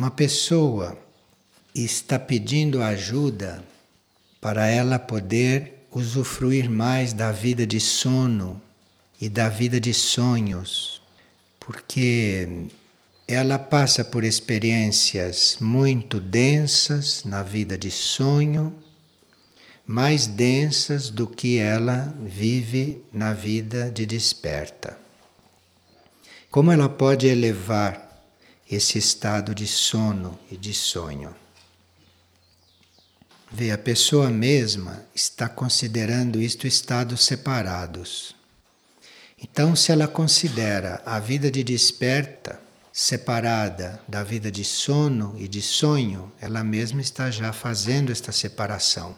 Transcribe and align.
uma 0.00 0.10
pessoa 0.10 0.96
está 1.74 2.18
pedindo 2.18 2.82
ajuda 2.82 3.62
para 4.40 4.66
ela 4.66 4.98
poder 4.98 5.84
usufruir 5.92 6.70
mais 6.70 7.12
da 7.12 7.30
vida 7.30 7.66
de 7.66 7.78
sono 7.78 8.58
e 9.20 9.28
da 9.28 9.50
vida 9.50 9.78
de 9.78 9.92
sonhos, 9.92 11.02
porque 11.60 12.66
ela 13.28 13.58
passa 13.58 14.02
por 14.02 14.24
experiências 14.24 15.58
muito 15.60 16.18
densas 16.18 17.22
na 17.24 17.42
vida 17.42 17.76
de 17.76 17.90
sonho, 17.90 18.72
mais 19.86 20.26
densas 20.26 21.10
do 21.10 21.26
que 21.26 21.58
ela 21.58 22.16
vive 22.24 23.04
na 23.12 23.34
vida 23.34 23.90
de 23.90 24.06
desperta. 24.06 24.96
Como 26.50 26.72
ela 26.72 26.88
pode 26.88 27.26
elevar 27.26 28.09
esse 28.70 28.98
estado 28.98 29.54
de 29.54 29.66
sono 29.66 30.38
e 30.50 30.56
de 30.56 30.72
sonho? 30.72 31.34
Vê, 33.52 33.72
a 33.72 33.78
pessoa 33.78 34.30
mesma 34.30 35.04
está 35.12 35.48
considerando 35.48 36.40
isto 36.40 36.68
estados 36.68 37.24
separados. 37.24 38.36
Então, 39.42 39.74
se 39.74 39.90
ela 39.90 40.06
considera 40.06 41.02
a 41.04 41.18
vida 41.18 41.50
de 41.50 41.64
desperta 41.64 42.60
separada 42.92 44.00
da 44.06 44.22
vida 44.22 44.50
de 44.50 44.64
sono 44.64 45.34
e 45.36 45.48
de 45.48 45.62
sonho, 45.62 46.30
ela 46.40 46.62
mesma 46.62 47.00
está 47.00 47.30
já 47.30 47.52
fazendo 47.52 48.12
esta 48.12 48.30
separação. 48.30 49.16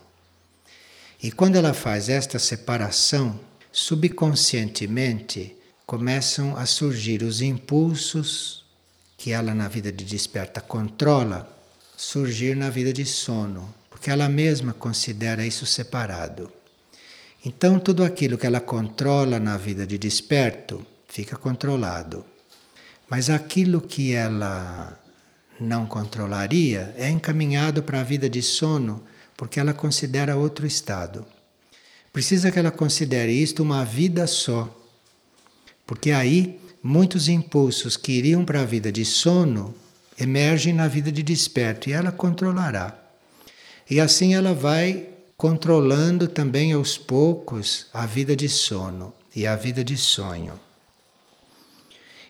E 1.22 1.30
quando 1.30 1.56
ela 1.56 1.74
faz 1.74 2.08
esta 2.08 2.38
separação, 2.38 3.38
subconscientemente 3.70 5.56
começam 5.84 6.56
a 6.56 6.64
surgir 6.64 7.22
os 7.22 7.42
impulsos 7.42 8.61
que 9.22 9.30
ela 9.30 9.54
na 9.54 9.68
vida 9.68 9.92
de 9.92 10.04
desperta 10.04 10.60
controla, 10.60 11.48
surgir 11.96 12.56
na 12.56 12.70
vida 12.70 12.92
de 12.92 13.06
sono 13.06 13.72
porque 13.88 14.10
ela 14.10 14.28
mesma 14.28 14.72
considera 14.72 15.46
isso 15.46 15.64
separado. 15.64 16.50
Então, 17.44 17.78
tudo 17.78 18.02
aquilo 18.02 18.36
que 18.36 18.44
ela 18.44 18.58
controla 18.58 19.38
na 19.38 19.56
vida 19.56 19.86
de 19.86 19.96
desperto 19.96 20.84
fica 21.06 21.36
controlado. 21.36 22.26
Mas 23.08 23.30
aquilo 23.30 23.80
que 23.80 24.12
ela 24.12 24.98
não 25.60 25.86
controlaria 25.86 26.92
é 26.98 27.08
encaminhado 27.08 27.84
para 27.84 28.00
a 28.00 28.02
vida 28.02 28.28
de 28.28 28.42
sono, 28.42 29.04
porque 29.36 29.60
ela 29.60 29.72
considera 29.72 30.34
outro 30.34 30.66
estado. 30.66 31.24
Precisa 32.12 32.50
que 32.50 32.58
ela 32.58 32.72
considere 32.72 33.30
isto 33.30 33.62
uma 33.62 33.84
vida 33.84 34.26
só, 34.26 34.68
porque 35.86 36.10
aí 36.10 36.58
muitos 36.82 37.28
impulsos 37.28 37.96
que 37.96 38.12
iriam 38.12 38.44
para 38.44 38.62
a 38.62 38.64
vida 38.64 38.90
de 38.90 39.04
sono 39.04 39.74
emergem 40.18 40.72
na 40.72 40.88
vida 40.88 41.12
de 41.12 41.22
desperto 41.22 41.88
e 41.88 41.92
ela 41.92 42.10
controlará. 42.10 42.98
E 43.88 44.00
assim 44.00 44.34
ela 44.34 44.52
vai 44.52 45.08
controlando 45.36 46.28
também 46.28 46.72
aos 46.72 46.96
poucos 46.96 47.86
a 47.92 48.06
vida 48.06 48.34
de 48.34 48.48
sono 48.48 49.12
e 49.34 49.46
a 49.46 49.56
vida 49.56 49.82
de 49.82 49.96
sonho. 49.96 50.58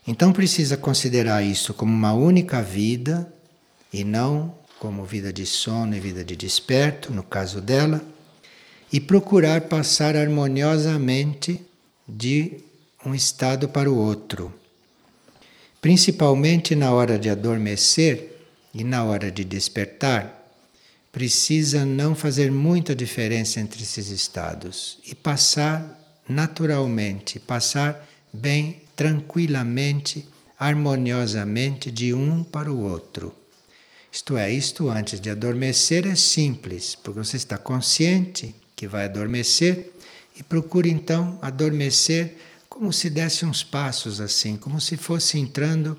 Então 0.06 0.32
precisa 0.32 0.76
considerar 0.76 1.42
isso 1.42 1.72
como 1.72 1.92
uma 1.92 2.12
única 2.12 2.62
vida 2.62 3.32
e 3.92 4.02
não 4.02 4.54
como 4.78 5.04
vida 5.04 5.32
de 5.32 5.46
sono 5.46 5.94
e 5.94 6.00
vida 6.00 6.24
de 6.24 6.34
desperto, 6.34 7.12
no 7.12 7.22
caso 7.22 7.60
dela, 7.60 8.02
e 8.92 8.98
procurar 8.98 9.62
passar 9.62 10.16
harmoniosamente 10.16 11.60
de 12.08 12.58
um 13.04 13.14
estado 13.14 13.68
para 13.68 13.90
o 13.90 13.96
outro. 13.96 14.52
Principalmente 15.80 16.74
na 16.74 16.92
hora 16.92 17.18
de 17.18 17.28
adormecer 17.28 18.38
e 18.72 18.84
na 18.84 19.04
hora 19.04 19.30
de 19.30 19.44
despertar, 19.44 20.42
precisa 21.10 21.84
não 21.84 22.14
fazer 22.14 22.50
muita 22.50 22.94
diferença 22.94 23.60
entre 23.60 23.82
esses 23.82 24.08
estados 24.08 24.98
e 25.06 25.14
passar 25.14 25.98
naturalmente, 26.28 27.38
passar 27.38 28.08
bem, 28.32 28.82
tranquilamente, 28.96 30.26
harmoniosamente 30.58 31.90
de 31.90 32.14
um 32.14 32.42
para 32.42 32.72
o 32.72 32.80
outro. 32.80 33.34
Isto 34.10 34.36
é, 34.36 34.50
isto 34.50 34.88
antes 34.88 35.20
de 35.20 35.30
adormecer 35.30 36.06
é 36.06 36.14
simples, 36.14 36.94
porque 36.94 37.18
você 37.18 37.36
está 37.36 37.58
consciente 37.58 38.54
que 38.76 38.86
vai 38.86 39.06
adormecer 39.06 39.92
e 40.36 40.42
procura 40.42 40.88
então 40.88 41.38
adormecer 41.42 42.36
como 42.72 42.90
se 42.90 43.10
desse 43.10 43.44
uns 43.44 43.62
passos 43.62 44.18
assim, 44.18 44.56
como 44.56 44.80
se 44.80 44.96
fosse 44.96 45.38
entrando 45.38 45.94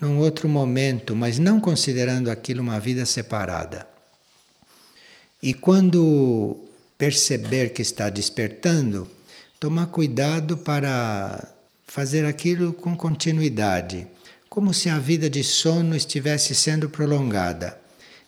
num 0.00 0.18
outro 0.18 0.48
momento, 0.48 1.16
mas 1.16 1.40
não 1.40 1.58
considerando 1.58 2.30
aquilo 2.30 2.62
uma 2.62 2.78
vida 2.78 3.04
separada. 3.04 3.84
E 5.42 5.52
quando 5.52 6.56
perceber 6.96 7.70
que 7.70 7.82
está 7.82 8.10
despertando, 8.10 9.10
tomar 9.58 9.86
cuidado 9.88 10.56
para 10.56 11.52
fazer 11.84 12.24
aquilo 12.24 12.72
com 12.72 12.96
continuidade, 12.96 14.06
como 14.48 14.72
se 14.72 14.88
a 14.88 15.00
vida 15.00 15.28
de 15.28 15.42
sono 15.42 15.96
estivesse 15.96 16.54
sendo 16.54 16.88
prolongada 16.88 17.76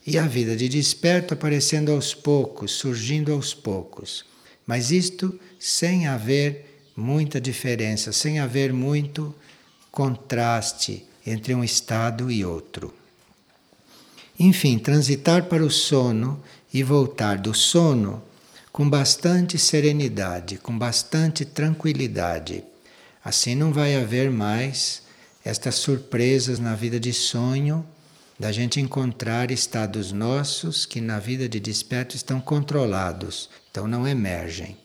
e 0.04 0.19
a 0.19 0.26
vida 0.26 0.56
de 0.56 0.69
desperto 0.69 1.34
aparecendo 1.34 1.92
aos 1.92 2.12
poucos, 2.12 2.72
surgindo 2.72 3.32
aos 3.32 3.54
poucos. 3.54 4.25
Mas 4.66 4.91
isto 4.91 5.38
sem 5.56 6.08
haver 6.08 6.75
muita 6.96 7.40
diferença, 7.40 8.12
sem 8.12 8.38
haver 8.38 8.72
muito 8.72 9.34
contraste 9.90 11.04
entre 11.26 11.54
um 11.54 11.62
estado 11.62 12.30
e 12.30 12.44
outro. 12.44 12.94
Enfim, 14.38 14.78
transitar 14.78 15.44
para 15.44 15.64
o 15.64 15.70
sono 15.70 16.42
e 16.72 16.82
voltar 16.82 17.38
do 17.38 17.54
sono 17.54 18.22
com 18.70 18.88
bastante 18.88 19.58
serenidade, 19.58 20.58
com 20.58 20.76
bastante 20.76 21.44
tranquilidade. 21.44 22.62
Assim 23.24 23.54
não 23.54 23.72
vai 23.72 23.96
haver 23.96 24.30
mais 24.30 25.02
estas 25.44 25.76
surpresas 25.76 26.58
na 26.58 26.74
vida 26.74 27.00
de 27.00 27.12
sonho, 27.12 27.86
da 28.38 28.52
gente 28.52 28.78
encontrar 28.80 29.50
estados 29.50 30.12
nossos 30.12 30.84
que 30.84 31.00
na 31.00 31.18
vida 31.18 31.48
de 31.48 31.58
desperto 31.58 32.14
estão 32.14 32.38
controlados, 32.38 33.48
então 33.70 33.88
não 33.88 34.06
emergem. 34.06 34.76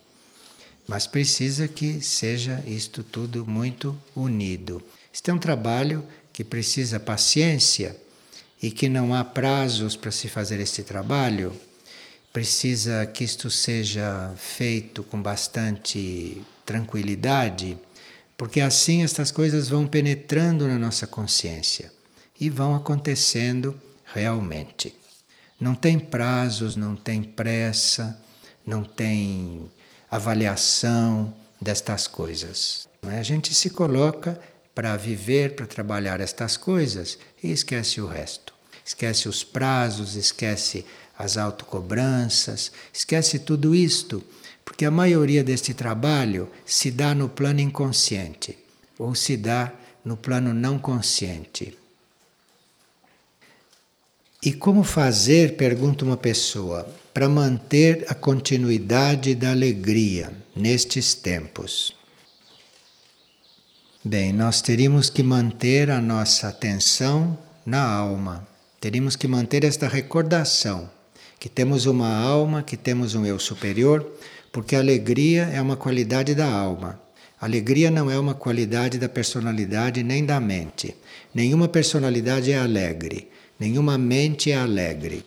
Mas 0.88 1.08
precisa 1.08 1.68
que 1.68 2.02
seja 2.02 2.64
isto 2.66 3.04
tudo 3.04 3.46
muito 3.46 3.98
unido. 4.16 4.82
Este 5.14 5.30
é 5.30 5.34
um 5.34 5.38
trabalho 5.38 6.06
que 6.34 6.44
precisa 6.44 7.00
paciência 7.00 7.96
e 8.62 8.72
que 8.72 8.90
não 8.90 9.14
há 9.14 9.24
prazos 9.24 9.96
para 9.96 10.12
se 10.12 10.28
fazer 10.28 10.60
este 10.60 10.84
trabalho 10.84 11.56
precisa 12.32 13.06
que 13.06 13.24
isto 13.24 13.50
seja 13.50 14.34
feito 14.38 15.04
com 15.04 15.22
bastante 15.22 16.42
tranquilidade, 16.66 17.78
porque 18.38 18.62
assim 18.62 19.04
estas 19.04 19.32
coisas 19.32 19.68
vão 19.68 19.86
penetrando 19.86 20.68
na 20.68 20.80
nossa 20.80 21.06
consciência 21.06 21.92
e 22.40 22.50
vão 22.50 22.74
acontecendo 22.74 23.80
realmente. 24.06 24.96
Não 25.60 25.76
tem 25.76 26.00
prazos, 26.00 26.76
não 26.76 26.96
tem 26.96 27.22
pressa, 27.22 28.20
não 28.66 28.84
tem 28.84 29.70
avaliação 30.12 31.34
destas 31.62 32.06
coisas. 32.06 32.88
É? 33.08 33.18
A 33.18 33.24
gente 33.24 33.56
se 33.56 33.70
coloca 33.70 34.38
para 34.76 34.96
viver, 34.98 35.56
para 35.56 35.66
trabalhar 35.66 36.20
estas 36.20 36.58
coisas 36.58 37.18
e 37.42 37.50
esquece 37.50 38.02
o 38.02 38.08
resto. 38.08 38.54
Esquece 38.86 39.30
os 39.30 39.44
prazos, 39.44 40.16
esquece 40.16 40.86
as 41.18 41.38
autocobranças, 41.38 42.72
esquece 42.92 43.40
tudo 43.40 43.74
isto, 43.74 44.24
porque 44.66 44.86
a 44.86 44.92
maioria 44.92 45.44
deste 45.44 45.74
trabalho 45.74 46.50
se 46.66 46.92
dá 46.92 47.16
no 47.16 47.30
plano 47.30 47.62
inconsciente 47.62 48.58
ou 48.98 49.16
se 49.16 49.38
dá 49.38 49.72
no 50.04 50.18
plano 50.18 50.54
não 50.54 50.78
consciente. 50.78 51.78
E 54.44 54.52
como 54.52 54.84
fazer, 54.84 55.56
pergunta 55.56 56.04
uma 56.04 56.18
pessoa, 56.18 56.92
para 57.14 57.28
manter 57.28 58.06
a 58.08 58.14
continuidade 58.14 59.36
da 59.36 59.52
alegria 59.52 60.32
nestes 60.56 61.14
tempos? 61.14 61.96
Bem, 64.04 64.34
nós 64.34 64.62
teríamos 64.62 65.10
que 65.10 65.22
manter 65.22 65.92
a 65.92 66.02
nossa 66.02 66.48
atenção 66.48 67.38
na 67.66 67.84
alma, 67.84 68.48
teríamos 68.80 69.16
que 69.16 69.28
manter 69.28 69.64
esta 69.64 69.88
recordação 69.88 70.90
que 71.42 71.50
temos 71.50 71.88
uma 71.88 72.08
alma, 72.08 72.62
que 72.62 72.78
temos 72.78 73.16
um 73.16 73.26
eu 73.26 73.40
superior, 73.40 74.06
porque 74.52 74.76
a 74.76 74.80
alegria 74.80 75.50
é 75.52 75.60
uma 75.60 75.76
qualidade 75.76 76.36
da 76.36 76.46
alma. 76.46 77.02
Alegria 77.40 77.90
não 77.90 78.12
é 78.12 78.20
uma 78.20 78.36
qualidade 78.36 79.00
da 79.00 79.10
personalidade 79.10 80.04
nem 80.04 80.24
da 80.24 80.40
mente. 80.40 80.96
Nenhuma 81.34 81.68
personalidade 81.68 82.52
é 82.52 82.60
alegre, 82.60 83.28
nenhuma 83.60 83.98
mente 83.98 84.52
é 84.52 84.56
alegre. 84.56 85.26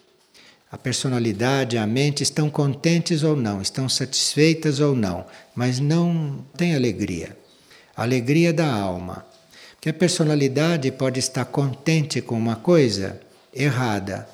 A 0.74 0.76
personalidade, 0.76 1.78
a 1.78 1.86
mente 1.86 2.24
estão 2.24 2.50
contentes 2.50 3.22
ou 3.22 3.36
não, 3.36 3.62
estão 3.62 3.88
satisfeitas 3.88 4.80
ou 4.80 4.96
não, 4.96 5.24
mas 5.54 5.78
não 5.78 6.44
tem 6.56 6.74
alegria. 6.74 7.38
A 7.96 8.02
alegria 8.02 8.52
da 8.52 8.66
alma. 8.74 9.24
Que 9.80 9.90
a 9.90 9.94
personalidade 9.94 10.90
pode 10.90 11.20
estar 11.20 11.44
contente 11.44 12.20
com 12.20 12.36
uma 12.36 12.56
coisa 12.56 13.20
errada. 13.54 14.28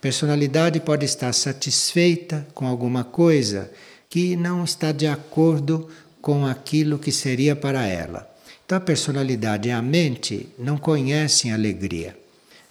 Personalidade 0.00 0.80
pode 0.80 1.04
estar 1.04 1.32
satisfeita 1.32 2.44
com 2.52 2.66
alguma 2.66 3.04
coisa 3.04 3.70
que 4.10 4.34
não 4.34 4.64
está 4.64 4.90
de 4.90 5.06
acordo 5.06 5.88
com 6.20 6.44
aquilo 6.44 6.98
que 6.98 7.12
seria 7.12 7.54
para 7.54 7.86
ela. 7.86 8.28
Então 8.66 8.78
a 8.78 8.80
personalidade 8.80 9.68
e 9.68 9.70
a 9.70 9.80
mente 9.80 10.48
não 10.58 10.76
conhecem 10.76 11.52
alegria. 11.52 12.16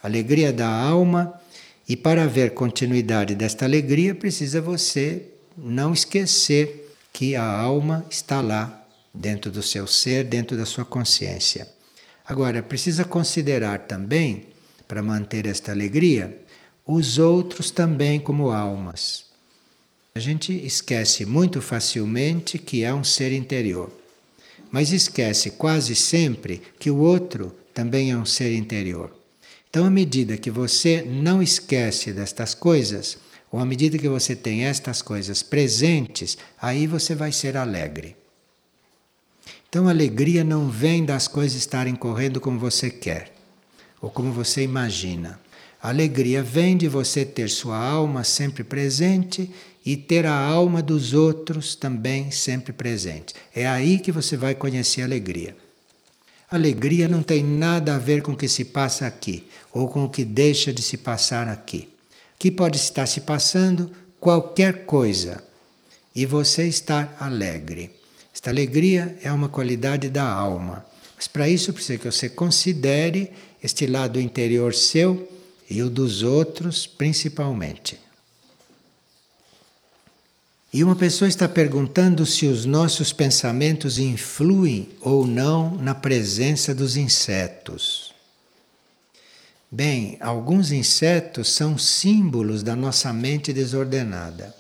Alegria 0.04 0.52
da 0.52 0.68
alma, 0.68 1.40
e 1.88 1.96
para 1.98 2.24
haver 2.24 2.54
continuidade 2.54 3.36
desta 3.36 3.66
alegria, 3.66 4.16
precisa 4.16 4.62
você 4.62 5.28
não 5.58 5.94
esquecer 5.94 6.96
que 7.12 7.36
a 7.36 7.46
alma 7.46 8.06
está 8.10 8.42
lá, 8.42 8.84
dentro 9.14 9.52
do 9.52 9.62
seu 9.62 9.86
ser, 9.86 10.24
dentro 10.24 10.58
da 10.58 10.66
sua 10.66 10.84
consciência. 10.84 11.68
Agora, 12.26 12.64
precisa 12.64 13.06
considerar 13.06 13.80
também, 13.80 14.48
para 14.88 15.04
manter 15.04 15.46
esta 15.46 15.72
alegria, 15.72 16.40
os 16.86 17.20
outros 17.20 17.70
também 17.70 18.20
como 18.20 18.50
almas. 18.50 19.26
A 20.16 20.20
gente 20.20 20.54
esquece 20.66 21.26
muito 21.26 21.62
facilmente 21.62 22.58
que 22.58 22.84
é 22.84 22.94
um 22.94 23.04
ser 23.04 23.32
interior, 23.32 23.92
mas 24.72 24.92
esquece 24.92 25.52
quase 25.52 25.96
sempre 25.96 26.62
que 26.80 26.90
o 26.90 26.98
outro 26.98 27.56
também 27.74 28.12
é 28.12 28.18
um 28.18 28.26
ser 28.26 28.54
interior. 28.54 29.23
Então, 29.74 29.88
à 29.88 29.90
medida 29.90 30.38
que 30.38 30.52
você 30.52 31.02
não 31.02 31.42
esquece 31.42 32.14
destas 32.14 32.54
coisas, 32.54 33.18
ou 33.52 33.60
à 33.60 33.66
medida 33.66 33.98
que 33.98 34.08
você 34.08 34.36
tem 34.36 34.66
estas 34.66 35.02
coisas 35.02 35.42
presentes, 35.42 36.38
aí 36.62 36.86
você 36.86 37.16
vai 37.16 37.32
ser 37.32 37.58
alegre. 37.58 38.16
Então, 39.68 39.88
a 39.88 39.90
alegria 39.90 40.44
não 40.44 40.70
vem 40.70 41.04
das 41.04 41.28
coisas 41.28 41.58
estarem 41.58 41.96
correndo 41.96 42.40
como 42.40 42.60
você 42.60 42.92
quer, 42.92 43.34
ou 44.00 44.12
como 44.12 44.32
você 44.32 44.62
imagina. 44.62 45.40
A 45.82 45.90
alegria 45.90 46.44
vem 46.44 46.78
de 46.78 46.88
você 46.88 47.26
ter 47.26 47.50
sua 47.50 47.76
alma 47.76 48.24
sempre 48.24 48.64
presente 48.64 49.50
e 49.84 49.98
ter 49.98 50.28
a 50.28 50.38
alma 50.38 50.84
dos 50.84 51.16
outros 51.16 51.74
também 51.74 52.30
sempre 52.30 52.74
presente. 52.74 53.34
É 53.56 53.68
aí 53.68 53.98
que 53.98 54.12
você 54.12 54.38
vai 54.38 54.54
conhecer 54.54 55.02
a 55.02 55.06
alegria. 55.06 55.58
A 56.52 56.56
alegria 56.56 57.08
não 57.08 57.24
tem 57.24 57.44
nada 57.44 57.96
a 57.96 57.98
ver 57.98 58.22
com 58.22 58.34
o 58.34 58.38
que 58.38 58.48
se 58.48 58.66
passa 58.66 59.08
aqui 59.08 59.48
ou 59.74 59.88
com 59.88 60.06
o 60.06 60.10
que 60.10 60.24
deixa 60.24 60.72
de 60.72 60.82
se 60.82 60.98
passar 60.98 61.48
aqui. 61.48 61.90
Que 62.38 62.52
pode 62.52 62.78
estar 62.78 63.08
se 63.08 63.22
passando 63.22 63.92
qualquer 64.20 64.86
coisa 64.86 65.44
e 66.16 66.26
você 66.26 66.68
estar 66.68 67.16
alegre. 67.20 67.92
Esta 68.34 68.50
alegria 68.50 69.18
é 69.24 69.32
uma 69.32 69.50
qualidade 69.50 70.10
da 70.10 70.30
alma. 70.30 70.86
Mas 71.16 71.28
para 71.28 71.50
isso 71.50 71.74
precisa 71.74 71.98
que 71.98 72.12
você 72.12 72.30
considere 72.30 73.32
este 73.64 73.88
lado 73.88 74.20
interior 74.20 74.74
seu 74.74 75.30
e 75.70 75.82
o 75.82 75.90
dos 75.90 76.22
outros 76.22 76.86
principalmente. 76.86 77.98
E 80.74 80.84
uma 80.84 80.96
pessoa 80.96 81.30
está 81.30 81.48
perguntando 81.48 82.26
se 82.26 82.48
os 82.48 82.66
nossos 82.66 83.14
pensamentos 83.14 84.00
influem 84.00 84.90
ou 85.00 85.28
não 85.28 85.78
na 85.78 85.94
presença 85.94 86.74
dos 86.74 86.98
insetos. 86.98 88.03
Bem, 89.76 90.18
alguns 90.20 90.72
insetos 90.72 91.50
são 91.50 91.80
símbolos 91.80 92.62
da 92.62 92.76
nossa 92.76 93.12
mente 93.12 93.52
desordenada. 93.52 94.56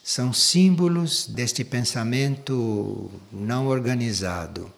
São 0.00 0.32
símbolos 0.32 1.26
deste 1.26 1.64
pensamento 1.64 3.10
não 3.32 3.66
organizado. 3.66 4.72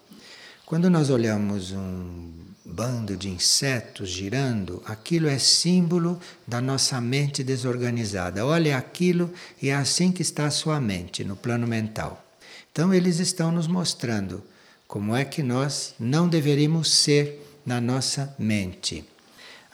Quando 0.64 0.88
nós 0.88 1.11
olhamos 1.11 1.73
um 1.73 2.32
bando 2.64 3.19
de 3.19 3.29
insetos 3.29 4.08
girando, 4.08 4.82
aquilo 4.87 5.29
é 5.29 5.38
símbolo 5.38 6.19
da 6.49 6.58
nossa 6.62 6.99
mente 6.99 7.44
desorganizada. 7.44 8.46
Olha 8.46 8.79
aquilo 8.79 9.31
e 9.61 9.69
é 9.69 9.75
assim 9.75 10.11
que 10.11 10.23
está 10.23 10.46
a 10.46 10.50
sua 10.50 10.81
mente 10.81 11.23
no 11.23 11.37
plano 11.37 11.67
mental. 11.67 12.25
Então 12.73 12.94
eles 12.94 13.19
estão 13.19 13.52
nos 13.52 13.67
mostrando 13.67 14.43
como 14.88 15.14
é 15.14 15.23
que 15.23 15.43
nós 15.43 15.94
não 16.00 16.31
deveríamos 16.31 16.91
ser 16.91 17.61
na 17.67 17.79
nossa 17.79 18.35
mente. 18.38 19.05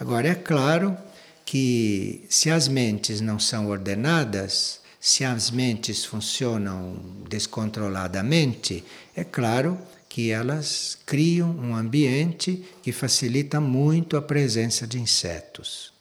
Agora 0.00 0.28
é 0.28 0.34
claro 0.34 0.96
que 1.44 2.24
se 2.30 2.48
as 2.48 2.68
mentes 2.68 3.20
não 3.20 3.38
são 3.38 3.66
ordenadas, 3.66 4.80
se 4.98 5.26
as 5.26 5.50
mentes 5.50 6.06
funcionam 6.06 6.94
descontroladamente, 7.28 8.82
é 9.14 9.22
claro 9.22 9.78
que 10.08 10.30
elas 10.30 10.96
criam 11.04 11.50
um 11.50 11.76
ambiente 11.76 12.64
que 12.82 12.92
facilita 12.92 13.60
muito 13.60 14.16
a 14.16 14.22
presença 14.22 14.86
de 14.86 14.98
insetos. 14.98 15.92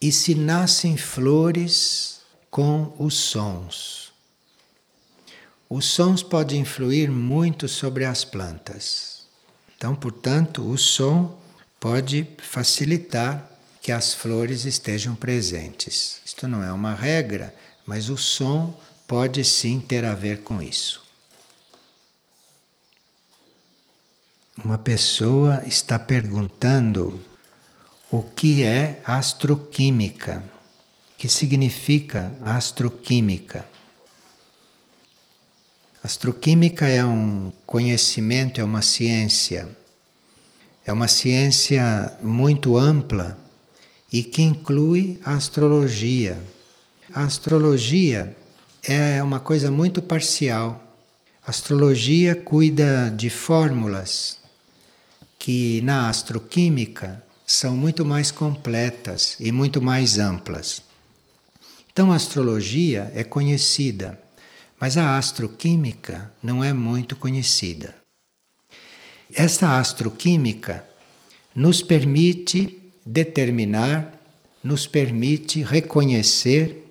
E 0.00 0.12
se 0.12 0.36
nascem 0.36 0.96
flores 0.96 2.20
com 2.48 2.94
os 2.96 3.14
sons. 3.14 4.12
Os 5.68 5.86
sons 5.86 6.22
podem 6.22 6.60
influir 6.60 7.10
muito 7.10 7.66
sobre 7.66 8.04
as 8.04 8.24
plantas. 8.24 9.26
Então, 9.76 9.96
portanto, 9.96 10.62
o 10.62 10.78
som 10.78 11.42
pode 11.84 12.26
facilitar 12.38 13.46
que 13.82 13.92
as 13.92 14.14
flores 14.14 14.64
estejam 14.64 15.14
presentes. 15.14 16.18
Isto 16.24 16.48
não 16.48 16.64
é 16.64 16.72
uma 16.72 16.94
regra, 16.94 17.54
mas 17.84 18.08
o 18.08 18.16
som 18.16 18.74
pode 19.06 19.44
sim 19.44 19.80
ter 19.80 20.02
a 20.02 20.14
ver 20.14 20.38
com 20.38 20.62
isso. 20.62 21.04
Uma 24.64 24.78
pessoa 24.78 25.62
está 25.66 25.98
perguntando 25.98 27.20
o 28.10 28.22
que 28.22 28.62
é 28.62 29.02
astroquímica. 29.04 30.42
O 31.12 31.18
que 31.18 31.28
significa 31.28 32.32
astroquímica? 32.40 33.68
Astroquímica 36.02 36.88
é 36.88 37.04
um 37.04 37.52
conhecimento, 37.66 38.58
é 38.58 38.64
uma 38.64 38.80
ciência. 38.80 39.83
É 40.86 40.92
uma 40.92 41.08
ciência 41.08 42.12
muito 42.22 42.76
ampla 42.76 43.38
e 44.12 44.22
que 44.22 44.42
inclui 44.42 45.18
a 45.24 45.34
astrologia. 45.34 46.38
A 47.12 47.24
astrologia 47.24 48.36
é 48.82 49.22
uma 49.22 49.40
coisa 49.40 49.70
muito 49.70 50.02
parcial. 50.02 50.80
A 51.46 51.50
astrologia 51.50 52.34
cuida 52.34 53.10
de 53.10 53.30
fórmulas 53.30 54.38
que 55.38 55.80
na 55.82 56.08
astroquímica 56.08 57.22
são 57.46 57.76
muito 57.76 58.04
mais 58.04 58.30
completas 58.30 59.36
e 59.40 59.50
muito 59.50 59.80
mais 59.80 60.18
amplas. 60.18 60.82
Então 61.92 62.12
a 62.12 62.16
astrologia 62.16 63.10
é 63.14 63.24
conhecida, 63.24 64.20
mas 64.80 64.96
a 64.96 65.16
astroquímica 65.16 66.32
não 66.42 66.62
é 66.62 66.72
muito 66.72 67.16
conhecida. 67.16 68.03
Essa 69.34 69.78
astroquímica 69.78 70.84
nos 71.54 71.82
permite 71.82 72.80
determinar, 73.04 74.12
nos 74.62 74.86
permite 74.86 75.62
reconhecer 75.62 76.90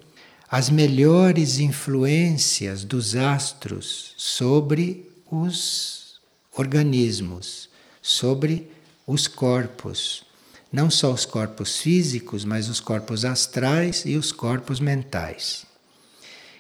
as 0.50 0.70
melhores 0.70 1.60
influências 1.60 2.84
dos 2.84 3.16
astros 3.16 4.14
sobre 4.18 5.10
os 5.32 6.20
organismos 6.56 7.70
sobre 8.04 8.70
os 9.08 9.28
corpos. 9.28 10.24
Não 10.72 10.90
só 10.90 11.14
os 11.14 11.26
corpos 11.26 11.78
físicos, 11.78 12.44
mas 12.44 12.68
os 12.68 12.80
corpos 12.80 13.24
astrais 13.24 14.04
e 14.06 14.18
os 14.18 14.32
corpos 14.32 14.80
mentais. 14.80 15.66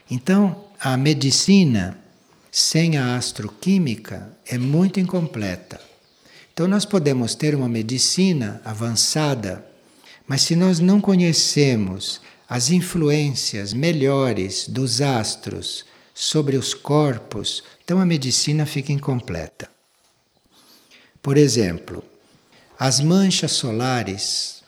Então, 0.10 0.64
a 0.80 0.96
medicina 0.96 2.00
sem 2.56 2.98
a 3.00 3.18
astroquímica 3.18 4.32
é 4.46 4.60
muito 4.60 5.00
incompleta. 5.00 5.82
Então, 6.54 6.68
nós 6.68 6.86
podemos 6.86 7.34
ter 7.34 7.56
uma 7.56 7.68
medicina 7.68 8.62
avançada, 8.64 9.66
mas 10.28 10.44
se 10.44 10.56
nós 10.56 10.80
não 10.80 11.02
conhecemos 11.02 12.22
as 12.48 12.70
influências 12.70 13.74
melhores 13.74 14.68
dos 14.68 15.02
astros 15.02 15.84
sobre 16.14 16.56
os 16.56 16.76
corpos, 16.76 17.64
então 17.84 18.00
a 18.00 18.06
medicina 18.06 18.68
fica 18.68 18.92
incompleta. 18.92 19.68
Por 21.24 21.38
exemplo, 21.38 22.04
as 22.78 23.00
manchas 23.00 23.54
solares, 23.54 24.62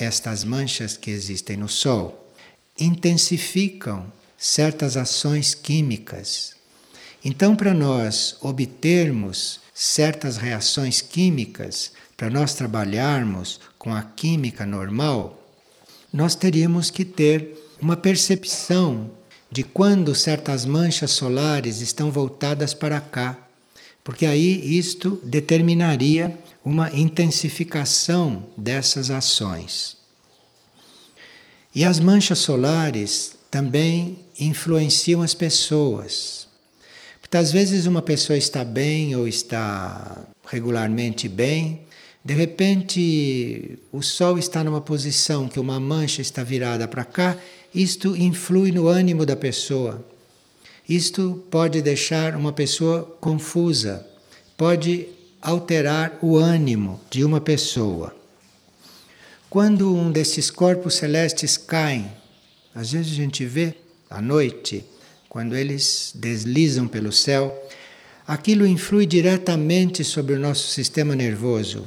estas 0.00 0.42
manchas 0.42 0.96
que 0.96 1.10
existem 1.10 1.58
no 1.58 1.68
Sol, 1.68 2.32
intensificam 2.78 4.10
certas 4.38 4.96
ações 4.96 5.54
químicas. 5.54 6.58
Então, 7.24 7.54
para 7.54 7.74
nós 7.74 8.36
obtermos 8.40 9.60
certas 9.74 10.36
reações 10.36 11.00
químicas, 11.00 11.92
para 12.16 12.30
nós 12.30 12.54
trabalharmos 12.54 13.60
com 13.78 13.94
a 13.94 14.02
química 14.02 14.64
normal, 14.64 15.42
nós 16.12 16.34
teríamos 16.34 16.90
que 16.90 17.04
ter 17.04 17.56
uma 17.80 17.96
percepção 17.96 19.10
de 19.50 19.62
quando 19.62 20.14
certas 20.14 20.64
manchas 20.64 21.10
solares 21.10 21.80
estão 21.80 22.10
voltadas 22.10 22.72
para 22.74 23.00
cá 23.00 23.36
porque 24.02 24.26
aí 24.26 24.76
isto 24.78 25.20
determinaria 25.22 26.36
uma 26.64 26.92
intensificação 26.92 28.44
dessas 28.56 29.10
ações. 29.10 29.96
E 31.74 31.84
as 31.84 32.00
manchas 32.00 32.40
solares 32.40 33.36
também 33.50 34.18
influenciam 34.38 35.22
as 35.22 35.34
pessoas. 35.34 36.48
Porque 37.30 37.38
às 37.38 37.52
vezes 37.52 37.86
uma 37.86 38.02
pessoa 38.02 38.36
está 38.36 38.64
bem 38.64 39.14
ou 39.14 39.28
está 39.28 40.26
regularmente 40.44 41.28
bem, 41.28 41.82
de 42.24 42.34
repente 42.34 43.78
o 43.92 44.02
Sol 44.02 44.36
está 44.36 44.64
numa 44.64 44.80
posição 44.80 45.48
que 45.48 45.60
uma 45.60 45.78
mancha 45.78 46.20
está 46.20 46.42
virada 46.42 46.88
para 46.88 47.04
cá, 47.04 47.36
isto 47.72 48.16
influi 48.16 48.72
no 48.72 48.88
ânimo 48.88 49.24
da 49.24 49.36
pessoa. 49.36 50.04
Isto 50.88 51.44
pode 51.48 51.80
deixar 51.80 52.34
uma 52.34 52.52
pessoa 52.52 53.04
confusa, 53.20 54.04
pode 54.56 55.06
alterar 55.40 56.18
o 56.20 56.36
ânimo 56.36 57.00
de 57.08 57.22
uma 57.22 57.40
pessoa. 57.40 58.12
Quando 59.48 59.94
um 59.94 60.10
desses 60.10 60.50
corpos 60.50 60.94
celestes 60.96 61.56
caem, 61.56 62.10
às 62.74 62.90
vezes 62.90 63.12
a 63.12 63.14
gente 63.14 63.44
vê 63.46 63.76
à 64.10 64.20
noite, 64.20 64.84
quando 65.30 65.54
eles 65.54 66.10
deslizam 66.12 66.88
pelo 66.88 67.12
céu, 67.12 67.56
aquilo 68.26 68.66
influi 68.66 69.06
diretamente 69.06 70.02
sobre 70.02 70.34
o 70.34 70.40
nosso 70.40 70.68
sistema 70.70 71.14
nervoso. 71.14 71.86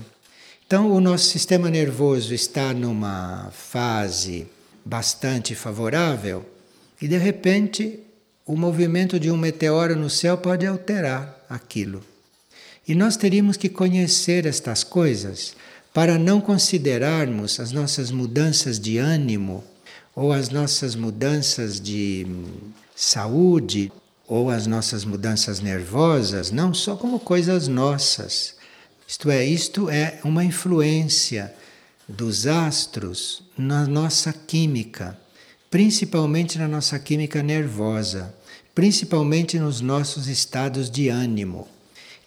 Então, 0.65 0.89
o 0.89 1.01
nosso 1.01 1.25
sistema 1.25 1.69
nervoso 1.69 2.33
está 2.33 2.73
numa 2.73 3.51
fase 3.51 4.47
bastante 4.85 5.53
favorável 5.55 6.45
e, 7.01 7.07
de 7.07 7.17
repente, 7.17 7.99
o 8.45 8.55
movimento 8.55 9.19
de 9.19 9.29
um 9.29 9.35
meteoro 9.35 9.93
no 9.93 10.09
céu 10.09 10.37
pode 10.37 10.65
alterar 10.65 11.45
aquilo. 11.49 12.01
E 12.87 12.95
nós 12.95 13.17
teríamos 13.17 13.57
que 13.57 13.67
conhecer 13.67 14.45
estas 14.45 14.85
coisas 14.85 15.53
para 15.93 16.17
não 16.17 16.39
considerarmos 16.39 17.59
as 17.59 17.73
nossas 17.73 18.09
mudanças 18.09 18.79
de 18.79 18.97
ânimo 18.97 19.65
ou 20.15 20.31
as 20.31 20.47
nossas 20.47 20.95
mudanças 20.95 21.81
de 21.81 22.25
saúde 22.95 23.91
ou 24.27 24.49
as 24.49 24.67
nossas 24.67 25.05
mudanças 25.05 25.59
nervosas 25.59 26.51
não 26.51 26.73
só 26.73 26.95
como 26.95 27.19
coisas 27.19 27.67
nossas. 27.67 28.55
Isto 29.07 29.29
é, 29.29 29.45
isto 29.45 29.89
é 29.89 30.19
uma 30.23 30.43
influência 30.43 31.53
dos 32.07 32.47
astros 32.47 33.43
na 33.57 33.85
nossa 33.85 34.33
química, 34.33 35.17
principalmente 35.69 36.57
na 36.57 36.67
nossa 36.67 36.97
química 36.99 37.43
nervosa, 37.43 38.33
principalmente 38.73 39.59
nos 39.59 39.81
nossos 39.81 40.27
estados 40.27 40.89
de 40.89 41.09
ânimo. 41.09 41.67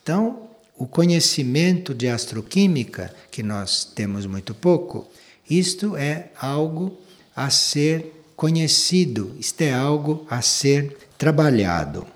Então, 0.02 0.48
o 0.76 0.86
conhecimento 0.86 1.94
de 1.94 2.08
astroquímica, 2.08 3.12
que 3.30 3.42
nós 3.42 3.84
temos 3.84 4.26
muito 4.26 4.54
pouco, 4.54 5.08
isto 5.48 5.96
é 5.96 6.30
algo 6.38 6.98
a 7.34 7.50
ser 7.50 8.15
conhecido, 8.36 9.34
isto 9.40 9.62
é 9.62 9.72
algo 9.72 10.26
a 10.28 10.42
ser 10.42 10.96
trabalhado. 11.16 12.06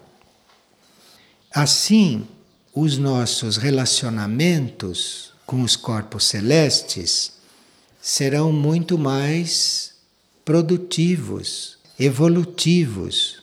Assim, 1.52 2.28
os 2.74 2.98
nossos 2.98 3.56
relacionamentos 3.56 5.32
com 5.46 5.62
os 5.62 5.74
corpos 5.74 6.26
celestes 6.26 7.32
serão 8.00 8.52
muito 8.52 8.96
mais 8.96 9.94
produtivos, 10.44 11.78
evolutivos, 11.98 13.42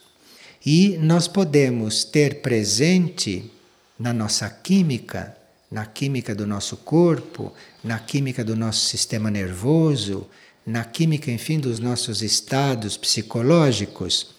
e 0.65 0.97
nós 0.97 1.27
podemos 1.27 2.03
ter 2.03 2.41
presente 2.41 3.51
na 3.97 4.13
nossa 4.13 4.49
química, 4.49 5.35
na 5.71 5.85
química 5.85 6.33
do 6.35 6.45
nosso 6.45 6.77
corpo, 6.77 7.53
na 7.83 7.99
química 7.99 8.43
do 8.43 8.55
nosso 8.55 8.85
sistema 8.85 9.29
nervoso, 9.29 10.27
na 10.67 10.83
química, 10.83 11.31
enfim, 11.31 11.59
dos 11.59 11.79
nossos 11.79 12.21
estados 12.21 12.97
psicológicos, 12.97 14.35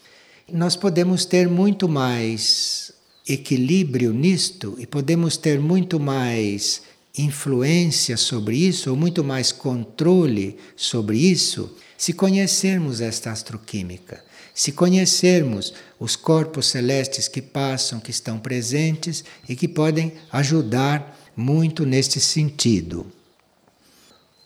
nós 0.52 0.76
podemos 0.76 1.24
ter 1.24 1.48
muito 1.48 1.88
mais 1.88 2.92
equilíbrio 3.26 4.12
nisto 4.12 4.76
e 4.78 4.86
podemos 4.86 5.38
ter 5.38 5.58
muito 5.58 5.98
mais 5.98 6.82
influência 7.16 8.18
sobre 8.18 8.58
isso, 8.58 8.90
ou 8.90 8.96
muito 8.96 9.24
mais 9.24 9.50
controle 9.50 10.58
sobre 10.76 11.16
isso, 11.16 11.74
se 11.96 12.12
conhecermos 12.12 13.00
esta 13.00 13.32
astroquímica. 13.32 14.22
Se 14.54 14.72
conhecermos 14.72 15.72
os 15.98 16.14
corpos 16.14 16.66
celestes 16.66 17.26
que 17.26 17.40
passam, 17.40 18.00
que 18.00 18.10
estão 18.10 18.38
presentes 18.38 19.24
e 19.48 19.56
que 19.56 19.66
podem 19.66 20.12
ajudar 20.30 21.18
muito 21.34 21.86
neste 21.86 22.20
sentido. 22.20 23.06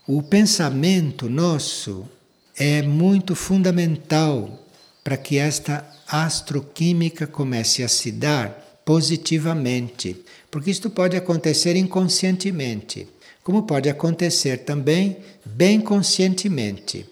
O 0.05 0.21
pensamento 0.21 1.31
nosso 1.31 2.09
é 2.57 2.83
muito 2.83 3.37
fundamental 3.37 4.67
para 5.05 5.17
que 5.17 5.39
esta 5.39 5.89
astroquímica 6.09 7.25
comece 7.25 7.85
a 7.85 7.89
se 7.89 8.11
dar 8.11 8.81
positivamente, 8.85 10.17
porque 10.51 10.73
isto 10.73 10.91
pode 10.91 11.17
acontecer 11.17 11.77
inconscientemente, 11.77 13.07
como 13.45 13.63
pode 13.63 13.89
acontecer 13.89 14.65
também 14.65 15.19
bem 15.45 15.81
conscientemente. 15.81 17.07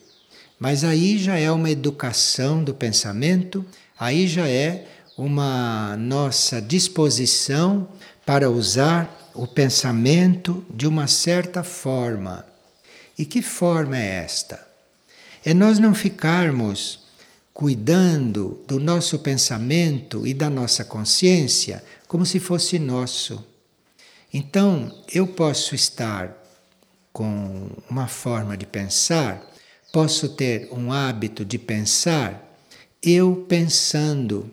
Mas 0.58 0.82
aí 0.82 1.16
já 1.16 1.38
é 1.38 1.48
uma 1.48 1.70
educação 1.70 2.64
do 2.64 2.74
pensamento, 2.74 3.64
aí 3.96 4.26
já 4.26 4.48
é 4.48 4.84
uma 5.16 5.96
nossa 5.96 6.60
disposição 6.60 7.86
para 8.26 8.50
usar 8.50 9.30
o 9.32 9.46
pensamento 9.46 10.64
de 10.68 10.88
uma 10.88 11.06
certa 11.06 11.62
forma. 11.62 12.49
E 13.20 13.26
que 13.26 13.42
forma 13.42 13.98
é 13.98 14.24
esta? 14.24 14.66
É 15.44 15.52
nós 15.52 15.78
não 15.78 15.94
ficarmos 15.94 17.00
cuidando 17.52 18.64
do 18.66 18.80
nosso 18.80 19.18
pensamento 19.18 20.26
e 20.26 20.32
da 20.32 20.48
nossa 20.48 20.84
consciência 20.84 21.84
como 22.08 22.24
se 22.24 22.40
fosse 22.40 22.78
nosso. 22.78 23.44
Então, 24.32 25.04
eu 25.12 25.26
posso 25.26 25.74
estar 25.74 26.34
com 27.12 27.68
uma 27.90 28.08
forma 28.08 28.56
de 28.56 28.64
pensar 28.64 29.50
Posso 29.92 30.28
ter 30.28 30.68
um 30.70 30.92
hábito 30.92 31.44
de 31.44 31.58
pensar 31.58 32.56
eu 33.02 33.44
pensando. 33.48 34.48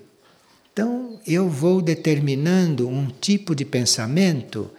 Então, 0.74 1.20
eu 1.28 1.48
vou 1.48 1.80
determinando 1.80 2.88
um 2.88 3.08
tipo 3.08 3.54
de 3.54 3.64
pensamento 3.64 4.72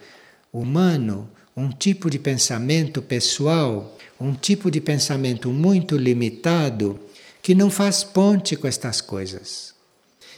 humano, 0.51 1.29
um 1.59 1.69
tipo 1.69 2.09
de 2.09 2.17
pensamento 2.17 3.01
pessoal, 3.01 3.97
um 4.17 4.33
tipo 4.33 4.71
de 4.71 4.79
pensamento 4.79 5.51
muito 5.51 5.97
limitado 5.97 6.97
que 7.41 7.53
não 7.53 7.69
faz 7.69 8.01
ponte 8.01 8.55
com 8.55 8.65
estas 8.65 9.01
coisas. 9.01 9.73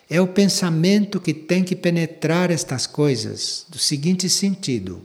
É 0.09 0.19
o 0.19 0.27
pensamento 0.27 1.19
que 1.21 1.31
tem 1.31 1.63
que 1.63 1.75
penetrar 1.75 2.49
estas 2.49 2.87
coisas, 2.87 3.67
do 3.69 3.77
seguinte 3.77 4.27
sentido: 4.27 4.99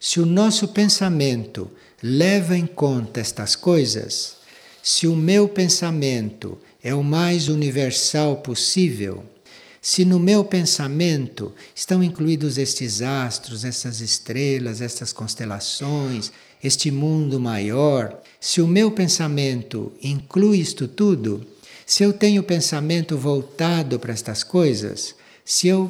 se 0.00 0.20
o 0.20 0.24
nosso 0.24 0.68
pensamento 0.68 1.70
leva 2.02 2.56
em 2.56 2.66
conta 2.66 3.20
estas 3.20 3.54
coisas, 3.54 4.36
se 4.82 5.06
o 5.06 5.14
meu 5.14 5.46
pensamento 5.46 6.58
é 6.82 6.94
o 6.94 7.04
mais 7.04 7.48
universal 7.48 8.38
possível, 8.38 9.22
se 9.88 10.04
no 10.04 10.18
meu 10.18 10.44
pensamento 10.44 11.54
estão 11.72 12.02
incluídos 12.02 12.58
estes 12.58 13.02
astros, 13.02 13.64
essas 13.64 14.00
estrelas, 14.00 14.80
essas 14.80 15.12
constelações, 15.12 16.32
este 16.60 16.90
mundo 16.90 17.38
maior, 17.38 18.20
se 18.40 18.60
o 18.60 18.66
meu 18.66 18.90
pensamento 18.90 19.92
inclui 20.02 20.58
isto 20.58 20.88
tudo, 20.88 21.46
se 21.86 22.02
eu 22.02 22.12
tenho 22.12 22.42
pensamento 22.42 23.16
voltado 23.16 23.96
para 24.00 24.12
estas 24.12 24.42
coisas, 24.42 25.14
se 25.44 25.68
eu 25.68 25.88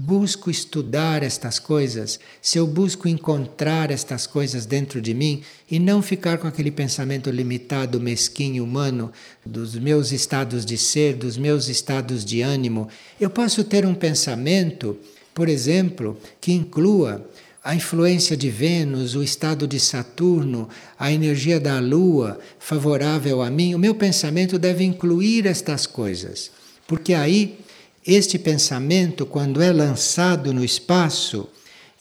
busco 0.00 0.48
estudar 0.48 1.24
estas 1.24 1.58
coisas, 1.58 2.20
se 2.40 2.56
eu 2.56 2.68
busco 2.68 3.08
encontrar 3.08 3.90
estas 3.90 4.28
coisas 4.28 4.64
dentro 4.64 5.00
de 5.00 5.12
mim 5.12 5.42
e 5.68 5.80
não 5.80 6.00
ficar 6.00 6.38
com 6.38 6.46
aquele 6.46 6.70
pensamento 6.70 7.28
limitado, 7.30 8.00
mesquinho, 8.00 8.62
humano, 8.62 9.10
dos 9.44 9.74
meus 9.74 10.12
estados 10.12 10.64
de 10.64 10.78
ser, 10.78 11.16
dos 11.16 11.36
meus 11.36 11.68
estados 11.68 12.24
de 12.24 12.42
ânimo, 12.42 12.88
eu 13.20 13.28
posso 13.28 13.64
ter 13.64 13.84
um 13.84 13.94
pensamento, 13.94 14.96
por 15.34 15.48
exemplo, 15.48 16.16
que 16.40 16.52
inclua 16.52 17.28
a 17.64 17.74
influência 17.74 18.36
de 18.36 18.48
Vênus, 18.48 19.16
o 19.16 19.22
estado 19.22 19.66
de 19.66 19.80
Saturno, 19.80 20.68
a 20.96 21.10
energia 21.10 21.58
da 21.58 21.80
Lua 21.80 22.38
favorável 22.60 23.42
a 23.42 23.50
mim. 23.50 23.74
O 23.74 23.78
meu 23.80 23.96
pensamento 23.96 24.60
deve 24.60 24.84
incluir 24.84 25.44
estas 25.44 25.88
coisas, 25.88 26.52
porque 26.86 27.12
aí 27.12 27.58
este 28.08 28.38
pensamento, 28.38 29.26
quando 29.26 29.60
é 29.60 29.70
lançado 29.70 30.50
no 30.54 30.64
espaço, 30.64 31.46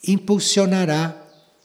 impulsionará 0.07 1.13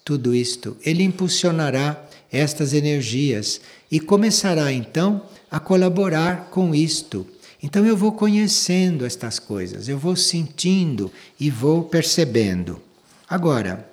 tudo 0.05 0.35
isto, 0.35 0.77
ele 0.85 1.05
impulsionará 1.05 2.09
estas 2.31 2.73
energias 2.73 3.61
e 3.89 4.01
começará 4.01 4.73
então 4.73 5.23
a 5.49 5.61
colaborar 5.61 6.49
com 6.51 6.75
isto. 6.75 7.25
Então 7.63 7.87
eu 7.87 7.97
vou 7.97 8.11
conhecendo 8.11 9.07
estas 9.07 9.39
coisas, 9.39 9.89
eu 9.89 9.97
vou 9.97 10.17
sentindo 10.17 11.13
e 11.39 11.49
vou 11.49 11.85
percebendo. 11.85 12.83
Agora, 13.29 13.89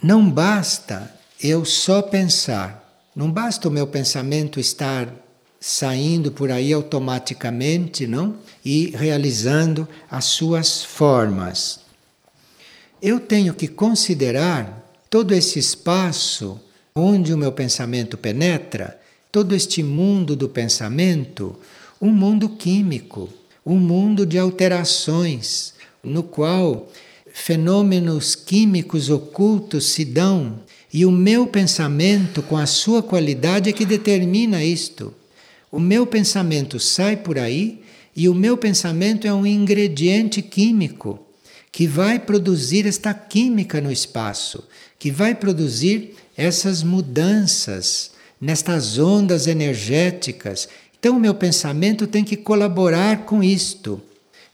não 0.00 0.30
basta 0.30 1.12
eu 1.42 1.64
só 1.64 2.00
pensar, 2.02 3.10
não 3.16 3.28
basta 3.28 3.66
o 3.66 3.72
meu 3.72 3.88
pensamento 3.88 4.60
estar 4.60 5.12
saindo 5.64 6.32
por 6.32 6.50
aí 6.50 6.72
automaticamente, 6.72 8.04
não? 8.04 8.34
E 8.64 8.90
realizando 8.96 9.86
as 10.10 10.24
suas 10.24 10.82
formas. 10.82 11.78
Eu 13.00 13.20
tenho 13.20 13.54
que 13.54 13.68
considerar 13.68 14.92
todo 15.08 15.32
esse 15.32 15.60
espaço 15.60 16.60
onde 16.92 17.32
o 17.32 17.38
meu 17.38 17.52
pensamento 17.52 18.18
penetra, 18.18 19.00
todo 19.30 19.54
este 19.54 19.84
mundo 19.84 20.34
do 20.34 20.48
pensamento, 20.48 21.54
um 22.00 22.10
mundo 22.10 22.48
químico, 22.48 23.28
um 23.64 23.76
mundo 23.76 24.26
de 24.26 24.38
alterações, 24.38 25.74
no 26.02 26.24
qual 26.24 26.90
fenômenos 27.32 28.34
químicos 28.34 29.08
ocultos 29.08 29.86
se 29.86 30.04
dão 30.04 30.58
e 30.92 31.06
o 31.06 31.12
meu 31.12 31.46
pensamento, 31.46 32.42
com 32.42 32.56
a 32.56 32.66
sua 32.66 33.00
qualidade, 33.00 33.70
é 33.70 33.72
que 33.72 33.86
determina 33.86 34.64
isto. 34.64 35.14
O 35.72 35.80
meu 35.80 36.06
pensamento 36.06 36.78
sai 36.78 37.16
por 37.16 37.38
aí 37.38 37.82
e 38.14 38.28
o 38.28 38.34
meu 38.34 38.58
pensamento 38.58 39.26
é 39.26 39.32
um 39.32 39.46
ingrediente 39.46 40.42
químico 40.42 41.18
que 41.72 41.86
vai 41.86 42.18
produzir 42.18 42.86
esta 42.86 43.14
química 43.14 43.80
no 43.80 43.90
espaço, 43.90 44.62
que 44.98 45.10
vai 45.10 45.34
produzir 45.34 46.14
essas 46.36 46.82
mudanças 46.82 48.10
nestas 48.38 48.98
ondas 48.98 49.46
energéticas. 49.46 50.68
Então, 50.98 51.16
o 51.16 51.20
meu 51.20 51.34
pensamento 51.34 52.06
tem 52.06 52.22
que 52.22 52.36
colaborar 52.36 53.24
com 53.24 53.42
isto, 53.42 54.02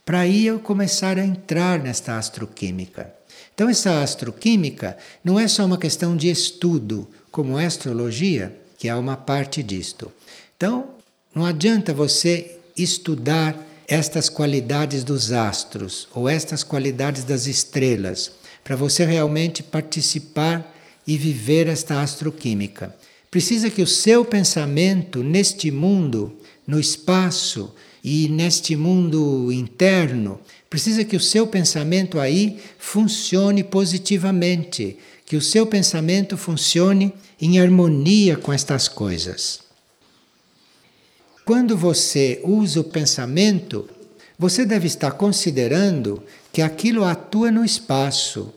para 0.05 0.21
aí 0.21 0.47
eu 0.47 0.61
começar 0.61 1.19
a 1.19 1.25
entrar 1.25 1.83
nesta 1.83 2.17
astroquímica. 2.17 3.13
Então, 3.53 3.69
essa 3.69 4.05
astroquímica 4.05 4.97
não 5.25 5.37
é 5.37 5.49
só 5.49 5.65
uma 5.67 5.79
questão 5.79 6.17
de 6.17 6.31
estudo, 6.31 7.09
como 7.29 7.57
a 7.57 7.67
astrologia, 7.67 8.57
que 8.79 8.87
é 8.87 8.95
uma 8.95 9.17
parte 9.17 9.65
disto. 9.65 10.13
Então, 10.57 10.98
não 11.39 11.47
adianta 11.47 11.95
você 11.95 12.59
estudar 12.77 13.57
estas 13.87 14.29
qualidades 14.29 15.05
dos 15.05 15.31
astros 15.31 16.09
ou 16.13 16.29
estas 16.29 16.65
qualidades 16.65 17.23
das 17.23 17.47
estrelas 17.47 18.33
para 18.65 18.75
você 18.75 19.05
realmente 19.05 19.63
participar 19.63 20.75
e 21.07 21.17
viver 21.17 21.69
esta 21.69 22.03
astroquímica. 22.03 22.93
Precisa 23.31 23.71
que 23.71 23.81
o 23.81 23.87
seu 23.87 24.25
pensamento 24.25 25.23
neste 25.23 25.71
mundo, 25.71 26.33
no 26.67 26.81
espaço 26.81 27.73
e 28.03 28.29
neste 28.29 28.75
mundo 28.75 29.53
interno, 29.53 30.41
precisa 30.69 31.05
que 31.05 31.15
o 31.15 31.21
seu 31.21 31.47
pensamento 31.47 32.19
aí 32.19 32.59
funcione 32.81 33.63
positivamente, 33.63 34.99
que 35.25 35.37
o 35.37 35.41
seu 35.41 35.65
pensamento 35.67 36.37
funcione 36.37 37.15
em 37.41 37.61
harmonia 37.61 38.37
com 38.37 38.53
estas 38.53 38.89
coisas. 38.89 39.68
Quando 41.49 41.79
você 41.79 42.43
usa 42.45 42.81
o 42.81 42.85
pensamento, 42.85 43.89
você 44.39 44.67
deve 44.67 44.87
estar 44.87 45.13
considerando 45.13 46.23
que 46.53 46.61
aquilo 46.61 47.05
atua 47.05 47.51
no 47.51 47.65
espaço 47.65 48.53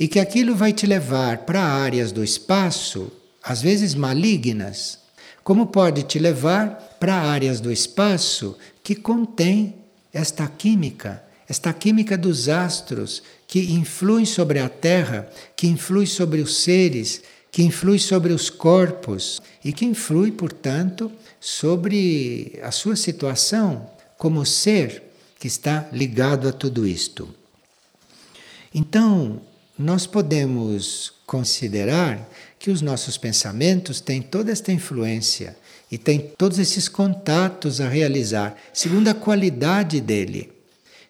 e 0.00 0.08
que 0.08 0.18
aquilo 0.18 0.56
vai 0.56 0.72
te 0.72 0.86
levar 0.86 1.44
para 1.44 1.60
áreas 1.60 2.12
do 2.12 2.24
espaço, 2.24 3.12
às 3.42 3.60
vezes 3.60 3.94
malignas, 3.94 4.98
como 5.44 5.66
pode 5.66 6.04
te 6.04 6.18
levar 6.18 6.96
para 6.98 7.16
áreas 7.16 7.60
do 7.60 7.70
espaço 7.70 8.56
que 8.82 8.94
contém 8.94 9.74
esta 10.10 10.46
química, 10.48 11.22
esta 11.46 11.70
química 11.70 12.16
dos 12.16 12.48
astros 12.48 13.22
que 13.46 13.74
influi 13.74 14.24
sobre 14.24 14.58
a 14.58 14.70
Terra, 14.70 15.28
que 15.54 15.66
influi 15.66 16.06
sobre 16.06 16.40
os 16.40 16.62
seres, 16.62 17.20
que 17.52 17.62
influi 17.62 17.98
sobre 17.98 18.32
os 18.32 18.48
corpos 18.48 19.38
e 19.62 19.70
que 19.70 19.84
influi, 19.84 20.32
portanto, 20.32 21.12
sobre 21.46 22.58
a 22.60 22.72
sua 22.72 22.96
situação 22.96 23.88
como 24.18 24.44
ser 24.44 25.00
que 25.38 25.46
está 25.46 25.88
ligado 25.92 26.48
a 26.48 26.52
tudo 26.52 26.84
isto. 26.84 27.32
Então, 28.74 29.40
nós 29.78 30.08
podemos 30.08 31.12
considerar 31.24 32.28
que 32.58 32.68
os 32.68 32.82
nossos 32.82 33.16
pensamentos 33.16 34.00
têm 34.00 34.20
toda 34.20 34.50
esta 34.50 34.72
influência 34.72 35.56
e 35.88 35.96
têm 35.96 36.18
todos 36.36 36.58
esses 36.58 36.88
contatos 36.88 37.80
a 37.80 37.88
realizar, 37.88 38.56
segundo 38.72 39.06
a 39.06 39.14
qualidade 39.14 40.00
dele. 40.00 40.52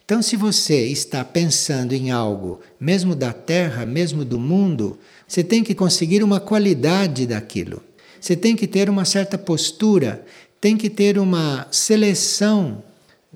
Então, 0.05 0.20
se 0.20 0.37
você 0.37 0.87
está 0.87 1.25
pensando 1.25 1.94
em 1.94 2.11
algo, 2.11 2.61
mesmo 2.79 3.16
da 3.16 3.33
Terra, 3.33 3.87
mesmo 3.87 4.22
do 4.22 4.38
mundo, 4.38 4.99
você 5.27 5.42
tem 5.42 5.64
que 5.64 5.75
conseguir 5.75 6.22
uma 6.22 6.40
qualidade 6.40 7.27
daquilo. 7.27 7.83
Você 8.27 8.35
tem 8.35 8.57
que 8.57 8.67
ter 8.67 8.91
uma 8.91 9.05
certa 9.05 9.39
postura, 9.39 10.27
tem 10.61 10.77
que 10.77 10.91
ter 10.91 11.17
uma 11.17 11.69
seleção 11.71 12.83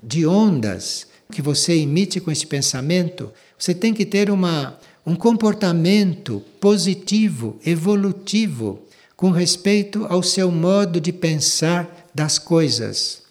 de 0.03 0.27
ondas 0.27 1.07
que 1.31 1.41
você 1.41 1.75
emite 1.75 2.19
com 2.19 2.29
esse 2.29 2.45
pensamento. 2.45 3.31
Você 3.57 3.73
tem 3.73 3.93
que 3.93 4.05
ter 4.05 4.29
uma, 4.29 4.77
um 5.05 5.15
comportamento 5.15 6.43
positivo, 6.59 7.57
evolutivo, 7.65 8.81
com 9.15 9.31
respeito 9.31 10.05
ao 10.09 10.21
seu 10.21 10.51
modo 10.51 10.99
de 10.99 11.13
pensar 11.13 12.09
das 12.13 12.37
coisas, 12.37 13.21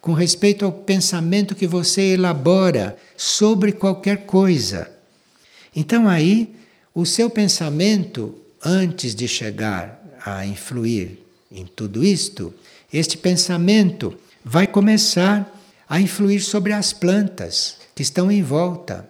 com 0.00 0.12
respeito 0.12 0.64
ao 0.64 0.70
pensamento 0.70 1.56
que 1.56 1.66
você 1.66 2.12
elabora 2.12 2.96
sobre 3.16 3.72
qualquer 3.72 4.18
coisa. 4.18 4.88
Então 5.74 6.06
aí, 6.06 6.54
o 6.94 7.04
seu 7.04 7.28
pensamento, 7.28 8.36
antes 8.64 9.16
de 9.16 9.26
chegar 9.26 9.97
a 10.24 10.44
influir 10.46 11.18
em 11.50 11.64
tudo 11.64 12.04
isto, 12.04 12.52
este 12.92 13.16
pensamento 13.16 14.14
vai 14.44 14.66
começar 14.66 15.54
a 15.88 16.00
influir 16.00 16.40
sobre 16.40 16.72
as 16.72 16.92
plantas 16.92 17.76
que 17.94 18.02
estão 18.02 18.30
em 18.30 18.42
volta. 18.42 19.08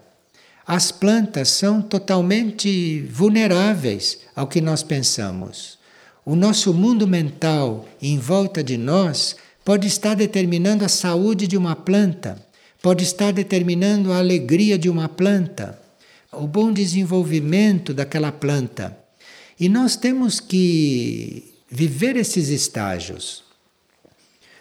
As 0.66 0.92
plantas 0.92 1.48
são 1.48 1.80
totalmente 1.82 3.00
vulneráveis 3.10 4.18
ao 4.36 4.46
que 4.46 4.60
nós 4.60 4.82
pensamos. 4.82 5.78
O 6.24 6.36
nosso 6.36 6.74
mundo 6.74 7.06
mental 7.06 7.88
em 8.00 8.18
volta 8.18 8.62
de 8.62 8.76
nós 8.76 9.34
pode 9.64 9.86
estar 9.86 10.14
determinando 10.14 10.84
a 10.84 10.88
saúde 10.88 11.46
de 11.46 11.56
uma 11.56 11.74
planta, 11.74 12.38
pode 12.82 13.02
estar 13.02 13.32
determinando 13.32 14.12
a 14.12 14.18
alegria 14.18 14.78
de 14.78 14.88
uma 14.88 15.08
planta, 15.08 15.80
o 16.32 16.46
bom 16.46 16.72
desenvolvimento 16.72 17.94
daquela 17.94 18.30
planta. 18.30 18.96
E 19.58 19.68
nós 19.68 19.96
temos 19.96 20.40
que 20.40 21.54
viver 21.70 22.16
esses 22.16 22.48
estágios. 22.48 23.42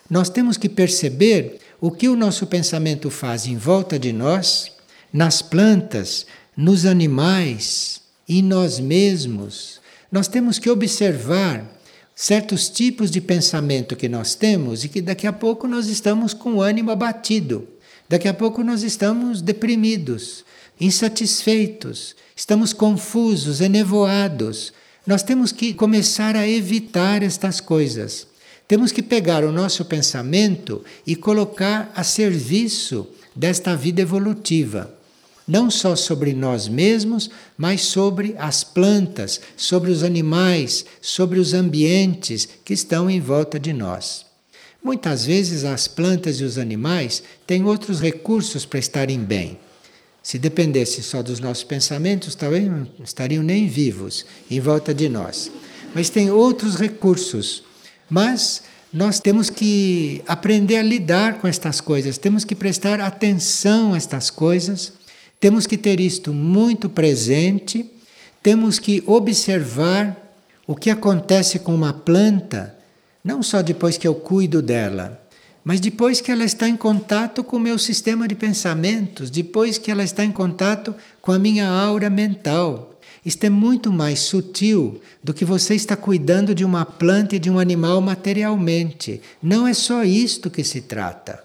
Nós 0.10 0.30
temos 0.30 0.58
que 0.58 0.70
perceber 0.70 1.60
o 1.80 1.92
que 1.92 2.08
o 2.08 2.16
nosso 2.16 2.48
pensamento 2.48 3.10
faz 3.10 3.46
em 3.46 3.58
volta 3.58 4.00
de 4.00 4.12
nós, 4.12 4.72
nas 5.14 5.42
plantas, 5.42 6.26
nos 6.56 6.86
animais 6.86 8.02
e 8.28 8.42
nós 8.42 8.80
mesmos. 8.80 9.80
Nós 10.12 10.28
temos 10.28 10.58
que 10.58 10.70
observar 10.70 11.78
certos 12.16 12.68
tipos 12.68 13.12
de 13.12 13.22
pensamento 13.22 13.96
que 13.96 14.10
nós 14.10 14.34
temos 14.34 14.84
e 14.84 14.90
que 14.90 15.02
daqui 15.02 15.28
a 15.28 15.34
pouco 15.34 15.68
nós 15.68 15.88
estamos 15.88 16.34
com 16.34 16.56
o 16.56 16.62
ânimo 16.62 16.90
abatido, 16.90 17.68
daqui 18.10 18.28
a 18.28 18.34
pouco 18.34 18.64
nós 18.64 18.82
estamos 18.82 19.40
deprimidos, 19.40 20.44
insatisfeitos, 20.80 22.16
estamos 22.36 22.74
confusos, 22.74 23.62
enevoados. 23.62 24.74
Nós 25.08 25.24
temos 25.24 25.54
que 25.54 25.74
começar 25.74 26.36
a 26.36 26.46
evitar 26.46 27.24
estas 27.24 27.62
coisas. 27.62 28.28
Temos 28.68 28.92
que 28.92 29.02
pegar 29.02 29.46
o 29.46 29.54
nosso 29.54 29.86
pensamento 29.86 30.84
e 31.06 31.16
colocar 31.16 31.90
a 31.96 32.04
serviço 32.04 33.08
desta 33.34 33.74
vida 33.74 34.02
evolutiva. 34.02 34.94
Não 35.48 35.72
só 35.72 35.96
sobre 35.96 36.34
nós 36.34 36.68
mesmos, 36.68 37.30
mas 37.58 37.84
sobre 37.84 38.36
as 38.38 38.66
plantas, 38.66 39.40
sobre 39.56 39.92
os 39.92 40.04
animais, 40.04 40.86
sobre 41.02 41.40
os 41.40 41.54
ambientes 41.54 42.46
que 42.66 42.74
estão 42.74 43.10
em 43.10 43.22
volta 43.22 43.58
de 43.58 43.72
nós. 43.72 44.26
Muitas 44.84 45.26
vezes 45.26 45.64
as 45.64 45.88
plantas 45.88 46.42
e 46.42 46.44
os 46.44 46.58
animais 46.58 47.24
têm 47.46 47.64
outros 47.64 48.02
recursos 48.02 48.66
para 48.66 48.80
estarem 48.80 49.22
bem. 49.22 49.58
Se 50.28 50.38
dependesse 50.38 51.02
só 51.04 51.24
dos 51.24 51.40
nossos 51.40 51.64
pensamentos, 51.64 52.36
talvez 52.36 52.68
não 52.68 52.86
estariam 53.02 53.42
nem 53.42 53.66
vivos 53.66 54.26
em 54.52 54.60
volta 54.60 54.94
de 54.94 55.08
nós. 55.08 55.50
Mas 55.96 56.10
tem 56.10 56.30
outros 56.30 56.76
recursos. 56.76 57.64
Mas 58.10 58.62
nós 58.92 59.22
temos 59.22 59.50
que 59.50 60.22
aprender 60.28 60.80
a 60.80 60.84
lidar 60.84 61.40
com 61.40 61.48
estas 61.48 61.80
coisas, 61.80 62.18
temos 62.18 62.44
que 62.44 62.56
prestar 62.56 63.00
atenção 63.00 63.94
a 63.94 63.98
estas 63.98 64.30
coisas, 64.30 64.92
temos 65.40 65.66
que 65.66 65.78
ter 65.78 65.98
isto 66.02 66.34
muito 66.34 66.90
presente, 66.90 67.90
temos 68.44 68.80
que 68.80 69.02
observar 69.06 70.36
o 70.68 70.76
que 70.76 70.90
acontece 70.90 71.58
com 71.58 71.74
uma 71.74 71.94
planta, 71.94 72.76
não 73.24 73.42
só 73.42 73.62
depois 73.62 73.98
que 73.98 74.06
eu 74.06 74.16
cuido 74.16 74.62
dela, 74.62 75.26
Mas 75.68 75.82
depois 75.82 76.22
que 76.22 76.32
ela 76.32 76.46
está 76.46 76.70
em 76.70 76.78
contato 76.78 77.44
com 77.44 77.58
o 77.58 77.60
meu 77.60 77.78
sistema 77.78 78.26
de 78.26 78.36
pensamentos, 78.36 79.30
depois 79.30 79.78
que 79.78 79.92
ela 79.92 80.02
está 80.02 80.24
em 80.24 80.32
contato 80.32 80.96
com 81.22 81.34
a 81.34 81.38
minha 81.38 81.68
aura 81.68 82.10
mental, 82.10 82.98
isto 83.26 83.44
é 83.44 83.50
muito 83.50 83.92
mais 83.92 84.22
sutil 84.22 85.02
do 85.22 85.34
que 85.34 85.44
você 85.44 85.76
está 85.76 85.98
cuidando 85.98 86.56
de 86.56 86.64
uma 86.64 86.86
planta 86.86 87.36
e 87.36 87.40
de 87.40 87.50
um 87.50 87.60
animal 87.60 88.00
materialmente. 88.00 89.20
Não 89.44 89.68
é 89.68 89.74
só 89.74 90.06
isto 90.06 90.50
que 90.50 90.64
se 90.64 90.80
trata. 90.80 91.44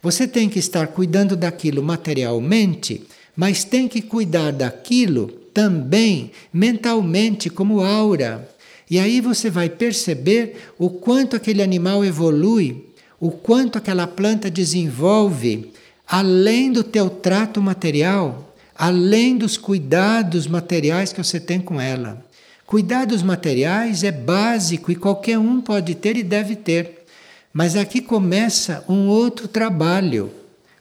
Você 0.00 0.28
tem 0.28 0.48
que 0.48 0.60
estar 0.60 0.86
cuidando 0.86 1.34
daquilo 1.34 1.82
materialmente, 1.82 3.08
mas 3.34 3.64
tem 3.64 3.88
que 3.88 4.00
cuidar 4.00 4.52
daquilo 4.52 5.26
também 5.52 6.30
mentalmente, 6.52 7.50
como 7.50 7.80
aura. 7.80 8.48
E 8.88 9.00
aí 9.00 9.20
você 9.20 9.50
vai 9.50 9.68
perceber 9.68 10.70
o 10.78 10.88
quanto 10.88 11.34
aquele 11.34 11.60
animal 11.60 12.04
evolui, 12.04 12.87
o 13.20 13.30
quanto 13.30 13.78
aquela 13.78 14.06
planta 14.06 14.50
desenvolve, 14.50 15.72
além 16.06 16.72
do 16.72 16.82
teu 16.82 17.10
trato 17.10 17.60
material 17.60 18.48
além 18.78 19.36
dos 19.36 19.56
cuidados 19.56 20.46
materiais 20.46 21.12
que 21.12 21.22
você 21.22 21.40
tem 21.40 21.60
com 21.60 21.80
ela. 21.80 22.24
Cuidados 22.64 23.22
materiais 23.22 24.04
é 24.04 24.12
básico 24.12 24.92
e 24.92 24.96
qualquer 24.96 25.36
um 25.36 25.60
pode 25.60 25.96
ter 25.96 26.16
e 26.16 26.22
deve 26.22 26.54
ter. 26.54 27.04
Mas 27.52 27.74
aqui 27.74 28.00
começa 28.00 28.84
um 28.88 29.08
outro 29.08 29.48
trabalho. 29.48 30.30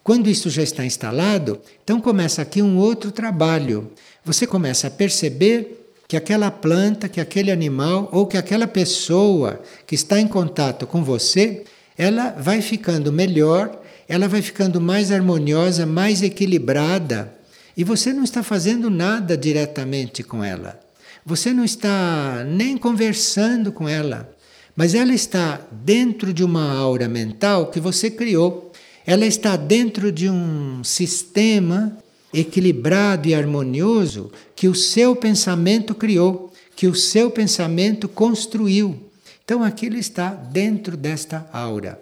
Quando 0.04 0.30
isso 0.30 0.50
já 0.50 0.62
está 0.62 0.86
instalado, 0.86 1.60
então 1.84 2.00
começa 2.00 2.42
aqui 2.42 2.62
um 2.62 2.78
outro 2.78 3.12
trabalho. 3.12 3.90
Você 4.24 4.46
começa 4.46 4.88
a 4.88 4.92
perceber 4.92 5.86
que 6.08 6.16
aquela 6.16 6.52
planta, 6.52 7.10
que 7.10 7.20
aquele 7.20 7.52
animal 7.52 8.10
ou 8.12 8.28
que 8.28 8.38
aquela 8.38 8.68
pessoa 8.68 9.62
que 9.88 9.96
está 9.96 10.20
em 10.20 10.28
contato 10.28 10.86
com 10.86 11.04
você, 11.04 11.64
ela 11.98 12.30
vai 12.32 12.62
ficando 12.62 13.12
melhor, 13.12 13.82
ela 14.08 14.28
vai 14.28 14.42
ficando 14.42 14.80
mais 14.80 15.12
harmoniosa, 15.12 15.86
mais 15.86 16.22
equilibrada 16.22 17.38
e 17.78 17.84
você 17.84 18.12
não 18.12 18.24
está 18.24 18.42
fazendo 18.42 18.90
nada 18.90 19.38
diretamente 19.38 20.24
com 20.24 20.44
ela. 20.44 20.80
Você 21.24 21.54
não 21.54 21.64
está 21.64 22.44
nem 22.44 22.76
conversando 22.76 23.72
com 23.72 23.88
ela. 23.88 24.34
Mas 24.76 24.96
ela 24.96 25.14
está 25.14 25.62
dentro 25.72 26.34
de 26.34 26.44
uma 26.44 26.74
aura 26.74 27.08
mental 27.08 27.68
que 27.68 27.80
você 27.80 28.10
criou. 28.10 28.72
Ela 29.06 29.26
está 29.26 29.56
dentro 29.56 30.12
de 30.12 30.28
um 30.28 30.84
sistema 30.84 31.96
equilibrado 32.34 33.28
e 33.28 33.36
harmonioso 33.36 34.32
que 34.56 34.68
o 34.68 34.76
seu 34.76 35.16
pensamento 35.16 35.94
criou, 35.94 36.52
que 36.76 36.88
o 36.88 36.96
seu 36.96 37.30
pensamento 37.30 38.08
construiu. 38.08 39.07
Então 39.48 39.64
aquilo 39.64 39.96
está 39.96 40.34
dentro 40.34 40.98
desta 40.98 41.48
aura. 41.54 41.98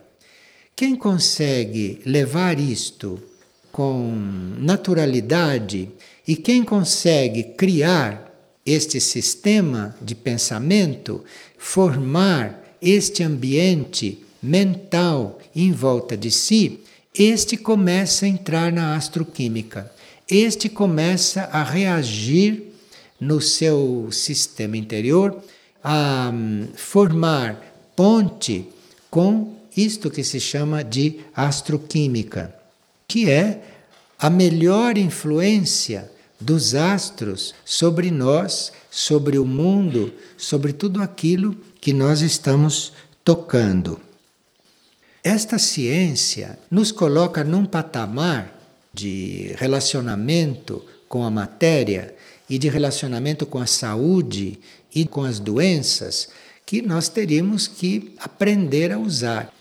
Quem 0.76 0.96
consegue 0.96 2.02
levar 2.04 2.60
isto 2.60 3.22
com 3.72 4.12
naturalidade 4.58 5.92
e 6.28 6.36
quem 6.36 6.64
consegue 6.64 7.44
criar 7.56 8.34
este 8.66 9.00
sistema 9.00 9.96
de 10.02 10.16
pensamento, 10.16 11.24
formar 11.56 12.64
este 12.82 13.22
ambiente 13.22 14.26
mental 14.42 15.38
em 15.56 15.72
volta 15.72 16.18
de 16.18 16.32
si, 16.32 16.80
este 17.14 17.58
começa 17.58 18.26
a 18.26 18.30
entrar 18.30 18.72
na 18.72 18.96
astroquímica. 18.96 19.94
Este 20.28 20.68
começa 20.68 21.44
a 21.52 21.62
reagir 21.62 22.72
no 23.20 23.40
seu 23.40 24.10
sistema 24.12 24.78
interior, 24.78 25.44
a 25.88 26.32
hum, 26.34 26.68
formar 26.76 27.62
ponte 27.96 28.68
com 29.10 29.56
isto 29.78 30.10
que 30.10 30.24
se 30.24 30.40
chama 30.40 30.84
de 30.84 31.20
astroquímica 31.36 32.54
que 33.08 33.30
é 33.30 33.62
a 34.18 34.30
melhor 34.30 34.98
influência 34.98 36.12
dos 36.40 36.76
astros 36.76 37.54
sobre 37.64 38.12
nós, 38.12 38.74
sobre 38.90 39.38
o 39.38 39.46
mundo, 39.46 40.14
sobre 40.38 40.74
tudo 40.74 41.02
aquilo 41.02 41.56
que 41.80 41.94
nós 41.94 42.22
estamos 42.22 42.94
tocando. 43.24 44.00
Esta 45.24 45.58
ciência 45.58 46.60
nos 46.70 46.92
coloca 46.92 47.44
num 47.44 47.66
patamar 47.66 48.54
de 48.94 49.54
relacionamento 49.58 50.84
com 51.08 51.24
a 51.24 51.32
matéria 51.32 52.16
e 52.50 52.58
de 52.58 52.70
relacionamento 52.70 53.46
com 53.46 53.60
a 53.60 53.66
saúde 53.66 54.60
e 54.94 55.06
com 55.06 55.24
as 55.24 55.40
doenças 55.40 56.30
que 56.66 56.82
nós 56.82 57.10
teríamos 57.10 57.68
que 57.68 58.14
aprender 58.18 58.92
a 58.92 59.00
usar. 59.00 59.54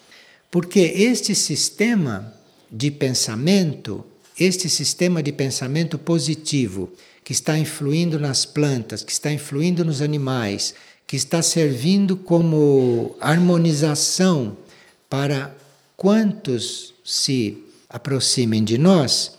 Porque 0.51 0.81
este 0.81 1.35
sistema 1.35 2.33
de 2.71 2.91
pensamento, 2.91 4.05
este 4.39 4.69
sistema 4.69 5.23
de 5.23 5.33
pensamento 5.33 5.99
positivo, 5.99 6.93
que 7.23 7.33
está 7.33 7.59
influindo 7.59 8.19
nas 8.19 8.45
plantas, 8.45 9.03
que 9.03 9.13
está 9.13 9.33
influindo 9.33 9.85
nos 9.85 10.01
animais, 10.01 10.75
que 11.07 11.17
está 11.17 11.43
servindo 11.43 12.17
como 12.17 13.17
harmonização 13.21 14.57
para 15.09 15.55
quantos 15.97 16.95
se 17.05 17.59
aproximem 17.89 18.65
de 18.65 18.77
nós, 18.79 19.33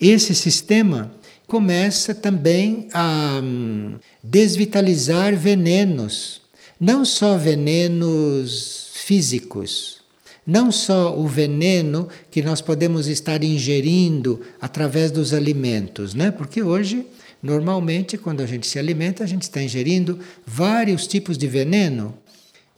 esse 0.00 0.34
sistema 0.34 1.12
começa 1.46 2.14
também 2.14 2.88
a 2.92 3.40
hum, 3.42 3.96
desvitalizar 4.22 5.36
venenos, 5.36 6.42
não 6.78 7.04
só 7.04 7.36
venenos 7.36 8.90
físicos, 8.94 10.00
não 10.46 10.70
só 10.70 11.18
o 11.18 11.26
veneno 11.26 12.08
que 12.30 12.42
nós 12.42 12.60
podemos 12.60 13.06
estar 13.06 13.42
ingerindo 13.42 14.40
através 14.60 15.10
dos 15.10 15.32
alimentos, 15.32 16.14
né? 16.14 16.30
Porque 16.30 16.62
hoje, 16.62 17.06
normalmente, 17.42 18.16
quando 18.16 18.42
a 18.42 18.46
gente 18.46 18.66
se 18.66 18.78
alimenta, 18.78 19.24
a 19.24 19.26
gente 19.26 19.42
está 19.42 19.62
ingerindo 19.62 20.18
vários 20.44 21.06
tipos 21.06 21.36
de 21.36 21.46
veneno 21.46 22.14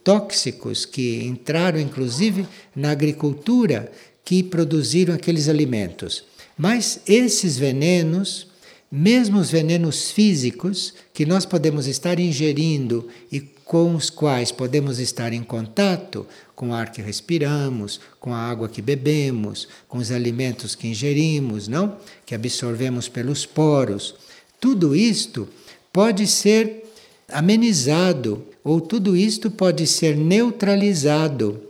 tóxicos 0.03 0.85
que 0.85 1.23
entraram 1.23 1.79
inclusive 1.79 2.47
na 2.75 2.91
agricultura 2.91 3.91
que 4.23 4.41
produziram 4.41 5.13
aqueles 5.13 5.47
alimentos. 5.47 6.23
Mas 6.57 6.99
esses 7.07 7.57
venenos, 7.57 8.48
mesmo 8.91 9.39
os 9.39 9.51
venenos 9.51 10.11
físicos 10.11 10.93
que 11.13 11.25
nós 11.25 11.45
podemos 11.45 11.87
estar 11.87 12.19
ingerindo 12.19 13.07
e 13.31 13.39
com 13.69 13.93
os 13.93 14.09
quais 14.09 14.51
podemos 14.51 14.97
estar 14.97 15.31
em 15.31 15.43
contato 15.43 16.25
com 16.55 16.69
o 16.69 16.73
ar 16.73 16.91
que 16.91 17.03
respiramos, 17.03 17.99
com 18.19 18.33
a 18.33 18.37
água 18.39 18.67
que 18.67 18.81
bebemos, 18.81 19.67
com 19.87 19.99
os 19.99 20.11
alimentos 20.11 20.73
que 20.73 20.87
ingerimos, 20.87 21.67
não? 21.67 21.97
Que 22.25 22.33
absorvemos 22.33 23.07
pelos 23.07 23.45
poros. 23.45 24.15
Tudo 24.59 24.95
isto 24.95 25.47
pode 25.93 26.25
ser 26.25 26.83
amenizado 27.31 28.43
ou 28.63 28.81
tudo 28.81 29.15
isto 29.15 29.51
pode 29.51 29.85
ser 29.85 30.17
neutralizado 30.17 31.61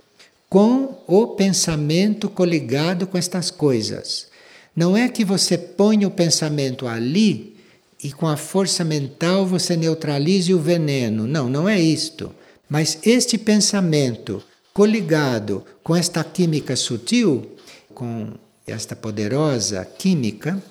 com 0.49 0.97
o 1.05 1.27
pensamento 1.27 2.29
coligado 2.29 3.05
com 3.05 3.17
estas 3.17 3.51
coisas. 3.51 4.27
Não 4.75 4.95
é 4.95 5.09
que 5.09 5.25
você 5.25 5.57
põe 5.57 6.05
o 6.05 6.11
pensamento 6.11 6.87
ali 6.87 7.57
e 8.03 8.11
com 8.11 8.27
a 8.27 8.37
força 8.37 8.83
mental 8.83 9.45
você 9.45 9.75
neutralize 9.75 10.53
o 10.53 10.59
veneno. 10.59 11.27
Não, 11.27 11.49
não 11.49 11.67
é 11.67 11.79
isto. 11.79 12.33
Mas 12.69 12.99
este 13.03 13.37
pensamento 13.37 14.43
coligado 14.73 15.65
com 15.83 15.95
esta 15.95 16.23
química 16.23 16.75
sutil, 16.75 17.57
com 17.93 18.33
esta 18.65 18.95
poderosa 18.95 19.83
química 19.83 20.61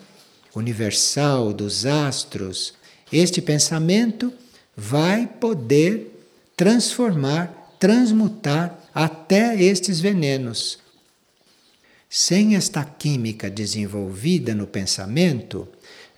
universal 0.55 1.53
dos 1.53 1.85
astros, 1.85 2.75
este 3.13 3.43
pensamento 3.43 4.33
vai 4.77 5.27
poder 5.27 6.15
transformar, 6.57 7.75
transmutar 7.79 8.79
até 8.95 9.61
estes 9.61 10.01
venenos. 10.01 10.79
Sem 12.11 12.57
esta 12.57 12.85
química 12.85 13.51
desenvolvida 13.51 14.55
no 14.55 14.67
pensamento, 14.67 15.69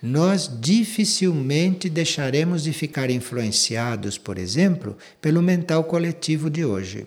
nós 0.01 0.49
dificilmente 0.59 1.89
deixaremos 1.89 2.63
de 2.63 2.71
ficar 2.71 3.09
influenciados, 3.09 4.17
por 4.17 4.37
exemplo, 4.37 4.97
pelo 5.21 5.41
mental 5.41 5.83
coletivo 5.83 6.49
de 6.49 6.63
hoje 6.63 7.05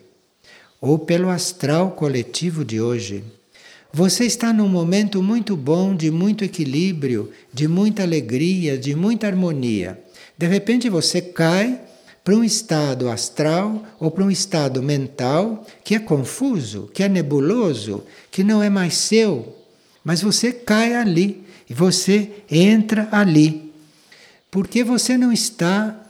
ou 0.80 0.98
pelo 0.98 1.30
astral 1.30 1.92
coletivo 1.92 2.62
de 2.62 2.78
hoje. 2.78 3.24
Você 3.90 4.26
está 4.26 4.52
num 4.52 4.68
momento 4.68 5.22
muito 5.22 5.56
bom, 5.56 5.96
de 5.96 6.10
muito 6.10 6.44
equilíbrio, 6.44 7.30
de 7.50 7.66
muita 7.66 8.02
alegria, 8.02 8.76
de 8.76 8.94
muita 8.94 9.26
harmonia. 9.26 9.98
De 10.36 10.46
repente 10.46 10.90
você 10.90 11.22
cai 11.22 11.80
para 12.24 12.34
um 12.34 12.42
estado 12.42 13.10
astral 13.10 13.84
ou 14.00 14.10
para 14.10 14.24
um 14.24 14.30
estado 14.30 14.82
mental 14.82 15.66
que 15.84 15.94
é 15.94 15.98
confuso, 15.98 16.90
que 16.94 17.02
é 17.02 17.08
nebuloso, 17.08 18.02
que 18.30 18.42
não 18.42 18.62
é 18.62 18.70
mais 18.70 18.94
seu, 18.94 19.54
mas 20.02 20.22
você 20.22 20.50
cai 20.50 20.94
ali 20.94 21.44
e 21.68 21.74
você 21.74 22.30
entra 22.50 23.08
ali, 23.12 23.70
porque 24.50 24.82
você 24.82 25.18
não 25.18 25.30
está 25.30 26.00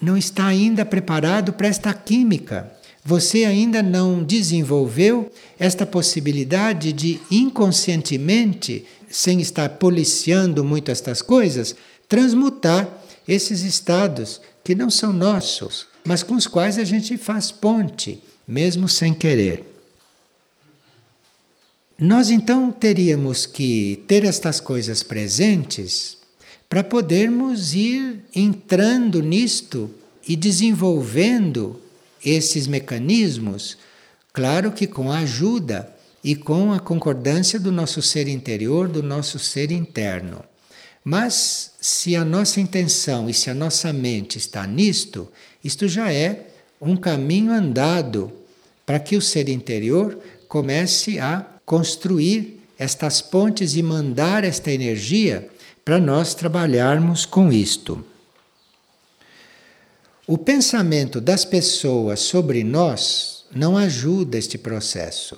não 0.00 0.16
está 0.16 0.46
ainda 0.46 0.82
preparado 0.86 1.52
para 1.52 1.68
esta 1.68 1.92
química. 1.92 2.72
você 3.04 3.44
ainda 3.44 3.82
não 3.82 4.22
desenvolveu 4.22 5.30
esta 5.58 5.86
possibilidade 5.86 6.92
de 6.92 7.20
inconscientemente, 7.30 8.84
sem 9.10 9.40
estar 9.40 9.68
policiando 9.70 10.62
muito 10.62 10.90
estas 10.90 11.22
coisas, 11.22 11.74
transmutar 12.08 12.88
esses 13.26 13.62
estados 13.62 14.40
que 14.64 14.74
não 14.74 14.90
são 14.90 15.12
nossos, 15.12 15.86
mas 16.04 16.22
com 16.22 16.34
os 16.34 16.46
quais 16.46 16.78
a 16.78 16.84
gente 16.84 17.16
faz 17.16 17.50
ponte, 17.50 18.22
mesmo 18.46 18.88
sem 18.88 19.14
querer. 19.14 19.64
Nós 21.98 22.30
então 22.30 22.72
teríamos 22.72 23.44
que 23.44 24.02
ter 24.06 24.24
estas 24.24 24.58
coisas 24.58 25.02
presentes 25.02 26.16
para 26.68 26.82
podermos 26.82 27.74
ir 27.74 28.24
entrando 28.34 29.22
nisto 29.22 29.90
e 30.26 30.36
desenvolvendo 30.36 31.80
esses 32.24 32.66
mecanismos, 32.66 33.76
claro 34.32 34.72
que 34.72 34.86
com 34.86 35.10
a 35.10 35.18
ajuda 35.18 35.94
e 36.22 36.36
com 36.36 36.72
a 36.72 36.78
concordância 36.78 37.58
do 37.58 37.72
nosso 37.72 38.00
ser 38.00 38.28
interior, 38.28 38.88
do 38.88 39.02
nosso 39.02 39.38
ser 39.38 39.70
interno. 39.70 40.44
Mas 41.02 41.72
se 41.80 42.14
a 42.14 42.24
nossa 42.24 42.60
intenção 42.60 43.28
e 43.28 43.34
se 43.34 43.48
a 43.48 43.54
nossa 43.54 43.92
mente 43.92 44.36
está 44.36 44.66
nisto, 44.66 45.28
isto 45.64 45.88
já 45.88 46.12
é 46.12 46.48
um 46.80 46.96
caminho 46.96 47.52
andado 47.52 48.32
para 48.84 48.98
que 49.00 49.16
o 49.16 49.22
ser 49.22 49.48
interior 49.48 50.18
comece 50.48 51.18
a 51.18 51.46
construir 51.64 52.60
estas 52.78 53.20
pontes 53.20 53.76
e 53.76 53.82
mandar 53.82 54.42
esta 54.44 54.70
energia 54.70 55.48
para 55.84 55.98
nós 55.98 56.34
trabalharmos 56.34 57.24
com 57.24 57.52
isto. 57.52 58.04
O 60.26 60.38
pensamento 60.38 61.20
das 61.20 61.44
pessoas 61.44 62.20
sobre 62.20 62.62
nós 62.62 63.44
não 63.54 63.76
ajuda 63.76 64.38
este 64.38 64.56
processo. 64.56 65.36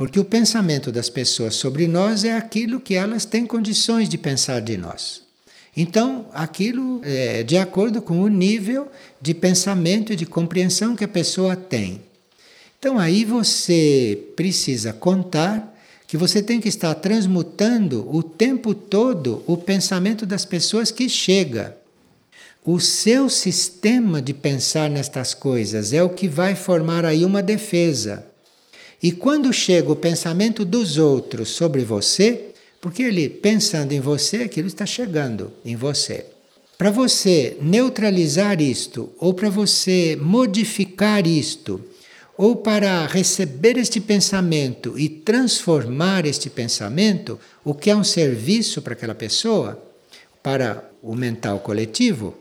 Porque 0.00 0.18
o 0.18 0.24
pensamento 0.24 0.90
das 0.90 1.10
pessoas 1.10 1.56
sobre 1.56 1.86
nós 1.86 2.24
é 2.24 2.34
aquilo 2.34 2.80
que 2.80 2.94
elas 2.94 3.26
têm 3.26 3.44
condições 3.44 4.08
de 4.08 4.16
pensar 4.16 4.62
de 4.62 4.78
nós. 4.78 5.20
Então, 5.76 6.24
aquilo 6.32 7.02
é 7.04 7.42
de 7.42 7.58
acordo 7.58 8.00
com 8.00 8.18
o 8.22 8.26
nível 8.26 8.90
de 9.20 9.34
pensamento 9.34 10.14
e 10.14 10.16
de 10.16 10.24
compreensão 10.24 10.96
que 10.96 11.04
a 11.04 11.08
pessoa 11.08 11.54
tem. 11.54 12.00
Então 12.78 12.98
aí 12.98 13.26
você 13.26 14.18
precisa 14.34 14.90
contar 14.90 15.78
que 16.06 16.16
você 16.16 16.42
tem 16.42 16.62
que 16.62 16.68
estar 16.70 16.94
transmutando 16.94 18.08
o 18.10 18.22
tempo 18.22 18.72
todo 18.72 19.44
o 19.46 19.54
pensamento 19.54 20.24
das 20.24 20.46
pessoas 20.46 20.90
que 20.90 21.10
chega. 21.10 21.76
O 22.64 22.80
seu 22.80 23.28
sistema 23.28 24.22
de 24.22 24.32
pensar 24.32 24.88
nestas 24.88 25.34
coisas 25.34 25.92
é 25.92 26.02
o 26.02 26.08
que 26.08 26.26
vai 26.26 26.54
formar 26.54 27.04
aí 27.04 27.22
uma 27.22 27.42
defesa. 27.42 28.29
E 29.02 29.12
quando 29.12 29.52
chega 29.52 29.90
o 29.90 29.96
pensamento 29.96 30.64
dos 30.64 30.98
outros 30.98 31.48
sobre 31.50 31.82
você, 31.82 32.50
porque 32.80 33.02
ele 33.02 33.28
pensando 33.28 33.92
em 33.92 34.00
você, 34.00 34.38
aquilo 34.38 34.68
está 34.68 34.84
chegando 34.84 35.52
em 35.64 35.76
você. 35.76 36.26
Para 36.76 36.90
você 36.90 37.56
neutralizar 37.60 38.60
isto 38.60 39.10
ou 39.18 39.34
para 39.34 39.50
você 39.50 40.16
modificar 40.20 41.26
isto, 41.26 41.82
ou 42.36 42.56
para 42.56 43.06
receber 43.06 43.76
este 43.76 44.00
pensamento 44.00 44.98
e 44.98 45.10
transformar 45.10 46.24
este 46.24 46.48
pensamento, 46.48 47.38
o 47.62 47.74
que 47.74 47.90
é 47.90 47.94
um 47.94 48.02
serviço 48.02 48.80
para 48.80 48.94
aquela 48.94 49.14
pessoa, 49.14 49.78
para 50.42 50.88
o 51.02 51.14
mental 51.14 51.60
coletivo, 51.60 52.34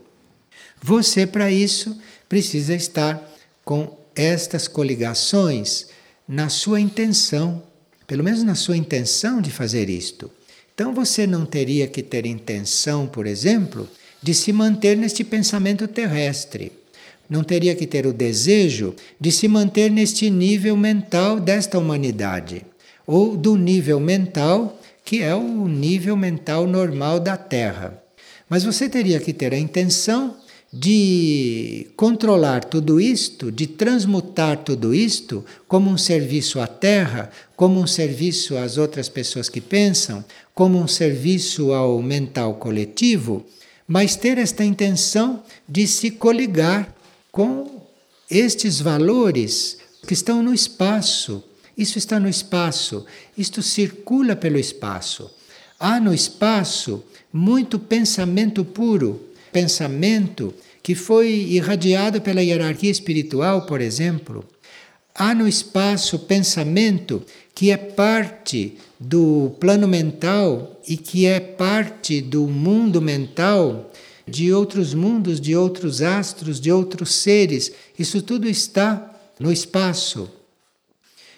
você, 0.82 1.28
para 1.28 1.52
isso, 1.52 2.00
precisa 2.30 2.74
estar 2.74 3.22
com 3.66 3.98
estas 4.16 4.70
coligações 4.70 5.88
na 6.30 6.48
sua 6.48 6.80
intenção, 6.80 7.64
pelo 8.08 8.24
menos 8.24 8.44
na 8.44 8.56
sua 8.56 8.78
intenção 8.78 9.42
de 9.42 9.52
fazer 9.52 9.90
isto. 9.90 10.32
Então 10.74 10.94
você 10.94 11.28
não 11.28 11.46
teria 11.46 11.88
que 11.88 12.02
ter 12.02 12.26
intenção, 12.26 13.08
por 13.08 13.28
exemplo, 13.28 13.90
de 14.24 14.34
se 14.34 14.54
manter 14.54 14.96
neste 14.96 15.24
pensamento 15.24 15.88
terrestre 15.88 16.72
não 17.30 17.44
teria 17.44 17.76
que 17.76 17.86
ter 17.86 18.08
o 18.08 18.14
desejo 18.14 18.96
de 19.20 19.32
se 19.32 19.48
manter 19.48 19.92
neste 19.92 20.30
nível 20.30 20.76
mental 20.76 21.40
desta 21.40 21.78
humanidade, 21.78 22.66
ou 23.06 23.38
do 23.38 23.56
nível 23.56 24.00
mental 24.00 24.78
que 25.06 25.22
é 25.22 25.34
o 25.34 25.68
nível 25.68 26.16
mental 26.18 26.68
normal 26.68 27.20
da 27.20 27.38
Terra. 27.38 28.02
Mas 28.48 28.64
você 28.64 28.90
teria 28.90 29.20
que 29.20 29.34
ter 29.34 29.54
a 29.54 29.58
intenção 29.58 30.36
de 30.72 31.88
controlar 31.96 32.64
tudo 32.64 33.02
isto, 33.02 33.52
de 33.52 33.66
transmutar 33.66 34.58
tudo 34.58 34.94
isto 34.94 35.44
como 35.68 35.90
um 35.90 35.98
serviço 35.98 36.60
à 36.60 36.68
Terra, 36.68 37.32
como 37.56 37.80
um 37.80 37.88
serviço 37.88 38.56
às 38.56 38.78
outras 38.78 39.10
pessoas 39.10 39.50
que 39.50 39.60
pensam, 39.60 40.24
como 40.54 40.80
um 40.80 40.88
serviço 40.88 41.74
ao 41.74 42.02
mental 42.02 42.56
coletivo, 42.56 43.46
mas 43.88 44.16
ter 44.16 44.38
esta 44.38 44.64
intenção 44.64 45.42
de 45.68 45.88
se 45.88 46.12
coligar 46.12 46.96
com 47.32 47.82
estes 48.30 48.80
valores 48.80 49.78
que 50.06 50.14
estão 50.14 50.44
no 50.44 50.54
espaço. 50.54 51.44
Isso 51.76 51.98
está 51.98 52.20
no 52.20 52.30
espaço, 52.30 53.06
isto 53.36 53.64
circula 53.64 54.36
pelo 54.36 54.60
espaço. 54.60 55.32
Há 55.80 56.00
no 56.00 56.14
espaço 56.14 57.04
muito 57.32 57.80
pensamento 57.80 58.66
puro, 58.66 59.29
pensamento 59.52 60.54
que 60.82 60.96
foi 60.96 61.30
irradiado 61.30 62.22
pela 62.22 62.44
hierarquia 62.44 62.90
espiritual, 62.90 63.66
por 63.66 63.82
exemplo. 63.82 64.46
Há 65.14 65.36
no 65.36 65.48
espaço 65.48 66.20
pensamento 66.20 67.24
que 67.54 67.72
é 67.72 67.78
parte 67.78 68.78
do 69.00 69.56
plano 69.60 69.88
mental 69.88 70.80
e 70.88 70.96
que 70.96 71.26
é 71.26 71.40
parte 71.40 72.22
do 72.22 72.48
mundo 72.48 73.02
mental 73.02 73.92
de 74.26 74.54
outros 74.54 74.94
mundos, 74.94 75.42
de 75.42 75.56
outros 75.56 76.02
astros, 76.02 76.60
de 76.60 76.72
outros 76.72 77.16
seres. 77.16 77.72
Isso 77.98 78.22
tudo 78.22 78.48
está 78.48 79.14
no 79.40 79.52
espaço. 79.52 80.30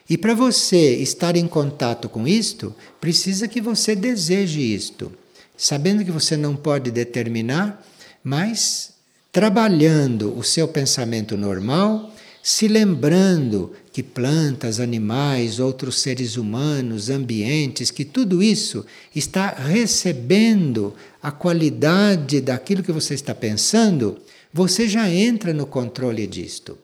E 0.09 0.17
para 0.17 0.33
você 0.33 0.95
estar 0.95 1.35
em 1.35 1.47
contato 1.47 2.09
com 2.09 2.27
isto, 2.27 2.75
precisa 2.99 3.47
que 3.47 3.61
você 3.61 3.95
deseje 3.95 4.59
isto, 4.59 5.11
sabendo 5.55 6.03
que 6.03 6.11
você 6.11 6.35
não 6.35 6.55
pode 6.55 6.91
determinar, 6.91 7.81
mas 8.23 8.93
trabalhando 9.31 10.37
o 10.37 10.43
seu 10.43 10.67
pensamento 10.67 11.37
normal, 11.37 12.13
se 12.43 12.67
lembrando 12.67 13.71
que 13.93 14.01
plantas, 14.01 14.79
animais, 14.79 15.59
outros 15.59 15.99
seres 15.99 16.37
humanos, 16.37 17.09
ambientes, 17.09 17.91
que 17.91 18.03
tudo 18.03 18.41
isso 18.41 18.85
está 19.15 19.49
recebendo 19.51 20.93
a 21.21 21.31
qualidade 21.31 22.41
daquilo 22.41 22.83
que 22.83 22.91
você 22.91 23.13
está 23.13 23.35
pensando, 23.35 24.17
você 24.51 24.87
já 24.87 25.09
entra 25.09 25.53
no 25.53 25.65
controle 25.65 26.25
disto. 26.25 26.77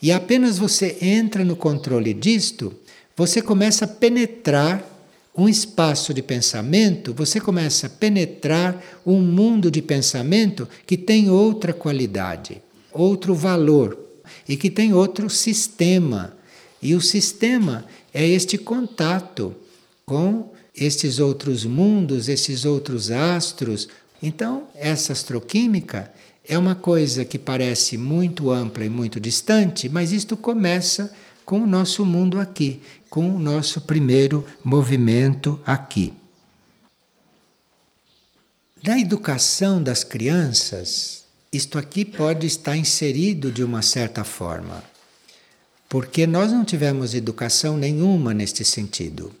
E 0.00 0.12
apenas 0.12 0.58
você 0.58 0.96
entra 1.02 1.44
no 1.44 1.56
controle 1.56 2.14
disto, 2.14 2.72
você 3.16 3.42
começa 3.42 3.84
a 3.84 3.88
penetrar 3.88 4.89
um 5.36 5.48
espaço 5.48 6.12
de 6.12 6.22
pensamento, 6.22 7.14
você 7.14 7.40
começa 7.40 7.86
a 7.86 7.90
penetrar 7.90 8.82
um 9.06 9.20
mundo 9.20 9.70
de 9.70 9.80
pensamento 9.80 10.68
que 10.86 10.96
tem 10.96 11.30
outra 11.30 11.72
qualidade, 11.72 12.60
outro 12.92 13.34
valor 13.34 13.98
e 14.48 14.56
que 14.56 14.70
tem 14.70 14.92
outro 14.92 15.30
sistema. 15.30 16.36
E 16.82 16.94
o 16.94 17.00
sistema 17.00 17.84
é 18.12 18.26
este 18.26 18.58
contato 18.58 19.54
com 20.04 20.50
estes 20.74 21.18
outros 21.18 21.64
mundos, 21.64 22.28
esses 22.28 22.64
outros 22.64 23.10
astros. 23.10 23.88
Então, 24.22 24.64
essa 24.74 25.12
astroquímica 25.12 26.10
é 26.48 26.58
uma 26.58 26.74
coisa 26.74 27.24
que 27.24 27.38
parece 27.38 27.96
muito 27.96 28.50
ampla 28.50 28.84
e 28.84 28.88
muito 28.88 29.20
distante, 29.20 29.88
mas 29.88 30.10
isto 30.10 30.36
começa 30.36 31.12
com 31.44 31.60
o 31.60 31.66
nosso 31.66 32.04
mundo 32.04 32.38
aqui, 32.38 32.80
com 33.10 33.28
o 33.34 33.38
nosso 33.40 33.80
primeiro 33.80 34.46
movimento 34.64 35.60
aqui. 35.66 36.14
Na 38.82 38.98
educação 38.98 39.82
das 39.82 40.04
crianças, 40.04 41.24
isto 41.52 41.76
aqui 41.76 42.04
pode 42.04 42.46
estar 42.46 42.76
inserido 42.76 43.50
de 43.50 43.64
uma 43.64 43.82
certa 43.82 44.22
forma, 44.22 44.82
porque 45.88 46.24
nós 46.26 46.52
não 46.52 46.64
tivemos 46.64 47.12
educação 47.12 47.76
nenhuma 47.76 48.32
neste 48.32 48.64
sentido. 48.64 49.32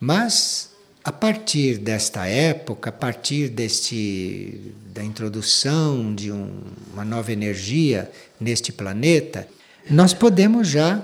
Mas 0.00 0.70
a 1.04 1.12
partir 1.12 1.78
desta 1.78 2.26
época, 2.26 2.90
a 2.90 2.92
partir 2.92 3.48
deste, 3.48 4.74
da 4.92 5.02
introdução 5.02 6.12
de 6.14 6.32
um, 6.32 6.60
uma 6.92 7.04
nova 7.04 7.32
energia 7.32 8.10
neste 8.40 8.72
planeta, 8.72 9.48
nós 9.88 10.12
podemos 10.12 10.68
já 10.68 11.00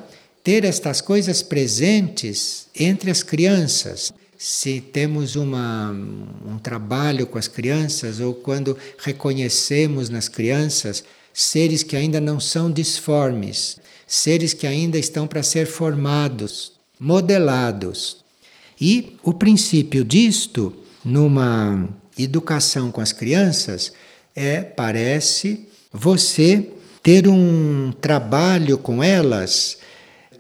ter 0.48 0.64
estas 0.64 1.02
coisas 1.02 1.42
presentes 1.42 2.68
entre 2.74 3.10
as 3.10 3.22
crianças. 3.22 4.14
Se 4.38 4.80
temos 4.80 5.36
uma, 5.36 5.90
um 5.90 6.56
trabalho 6.56 7.26
com 7.26 7.36
as 7.36 7.46
crianças 7.46 8.18
ou 8.18 8.32
quando 8.32 8.74
reconhecemos 8.96 10.08
nas 10.08 10.26
crianças 10.26 11.04
seres 11.34 11.82
que 11.82 11.94
ainda 11.94 12.18
não 12.18 12.40
são 12.40 12.72
disformes, 12.72 13.76
seres 14.06 14.54
que 14.54 14.66
ainda 14.66 14.98
estão 14.98 15.26
para 15.26 15.42
ser 15.42 15.66
formados, 15.66 16.72
modelados. 16.98 18.24
E 18.80 19.18
o 19.22 19.34
princípio 19.34 20.02
disto, 20.02 20.74
numa 21.04 21.86
educação 22.18 22.90
com 22.90 23.02
as 23.02 23.12
crianças, 23.12 23.92
é, 24.34 24.62
parece, 24.62 25.68
você 25.92 26.70
ter 27.02 27.28
um 27.28 27.92
trabalho 28.00 28.78
com 28.78 29.04
elas 29.04 29.76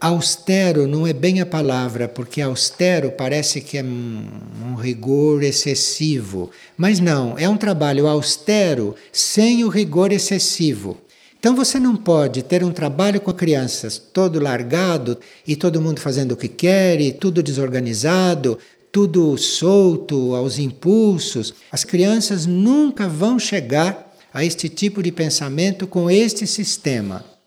austero 0.00 0.86
não 0.86 1.06
é 1.06 1.12
bem 1.12 1.40
a 1.40 1.46
palavra, 1.46 2.08
porque 2.08 2.40
austero 2.40 3.10
parece 3.10 3.60
que 3.60 3.78
é 3.78 3.82
um, 3.82 4.74
rigor 4.76 5.42
excessivo. 5.42 6.50
Mas 6.76 7.00
não, 7.00 7.36
é 7.38 7.48
um 7.48 7.56
trabalho 7.56 8.06
austero 8.06 8.94
sem 9.12 9.64
o 9.64 9.68
rigor 9.68 10.12
excessivo. 10.12 10.98
Então 11.38 11.54
você 11.54 11.78
não 11.78 11.96
pode 11.96 12.42
ter 12.42 12.64
um 12.64 12.72
trabalho 12.72 13.20
com 13.20 13.32
crianças 13.32 13.98
todo 13.98 14.40
largado 14.40 15.18
e 15.46 15.54
todo 15.54 15.80
mundo 15.80 16.00
fazendo 16.00 16.32
o 16.32 16.36
que 16.36 16.48
quer 16.48 17.00
e 17.00 17.12
tudo 17.12 17.42
desorganizado, 17.42 18.58
tudo 18.90 19.36
solto 19.36 20.34
aos 20.34 20.58
impulsos. 20.58 21.54
As 21.70 21.84
crianças 21.84 22.46
nunca 22.46 23.08
vão 23.08 23.38
chegar 23.38 24.14
a 24.32 24.44
este 24.44 24.68
tipo 24.68 25.02
de 25.02 25.12
pensamento 25.12 25.86
com 25.86 26.10
este 26.10 26.46
sistema. 26.46 27.37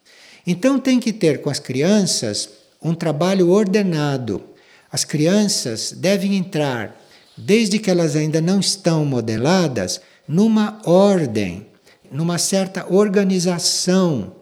Então 0.45 0.79
tem 0.79 0.99
que 0.99 1.13
ter 1.13 1.41
com 1.41 1.49
as 1.49 1.59
crianças 1.59 2.49
um 2.81 2.93
trabalho 2.93 3.49
ordenado. 3.49 4.41
As 4.91 5.03
crianças 5.03 5.93
devem 5.95 6.35
entrar, 6.35 6.99
desde 7.37 7.79
que 7.79 7.89
elas 7.89 8.15
ainda 8.15 8.41
não 8.41 8.59
estão 8.59 9.05
modeladas, 9.05 10.01
numa 10.27 10.79
ordem, 10.85 11.67
numa 12.11 12.37
certa 12.37 12.85
organização. 12.93 14.35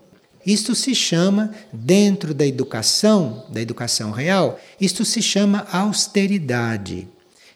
Isto 0.45 0.73
se 0.73 0.95
chama, 0.95 1.51
dentro 1.71 2.33
da 2.33 2.45
educação, 2.47 3.45
da 3.49 3.61
educação 3.61 4.11
real, 4.11 4.59
isto 4.79 5.03
se 5.05 5.21
chama 5.21 5.67
austeridade. 5.71 7.07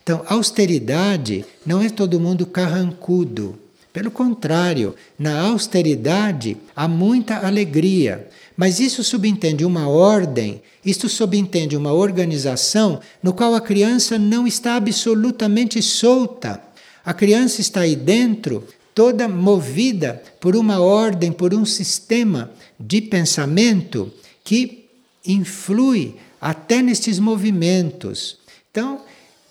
Então, 0.03 0.23
austeridade 0.27 1.45
não 1.65 1.82
é 1.82 1.89
todo 1.89 2.19
mundo 2.19 2.45
carrancudo. 2.45 3.58
Pelo 3.93 4.10
contrário, 4.10 4.95
na 5.19 5.39
austeridade 5.39 6.58
há 6.75 6.88
muita 6.88 7.45
alegria. 7.45 8.27
Mas 8.58 8.79
isso 8.79 9.03
subentende 9.03 9.63
uma 9.63 9.88
ordem, 9.88 10.63
isto 10.84 11.08
subentende 11.08 11.77
uma 11.77 11.93
organização 11.93 12.99
no 13.21 13.34
qual 13.34 13.53
a 13.53 13.62
criança 13.62 14.17
não 14.17 14.47
está 14.47 14.75
absolutamente 14.75 15.79
solta. 15.82 16.60
A 17.06 17.13
criança 17.13 17.62
está 17.62 17.82
aí 17.82 17.95
dentro, 17.95 18.67
toda 18.95 19.27
movida 19.27 20.21
por 20.39 20.56
uma 20.56 20.79
ordem, 20.79 21.32
por 21.32 21.53
um 21.53 21.65
sistema 21.65 22.51
de 22.79 22.99
pensamento 22.99 24.12
que 24.43 24.86
influi 25.23 26.15
até 26.41 26.82
nestes 26.82 27.19
movimentos. 27.19 28.38
Então, 28.71 29.01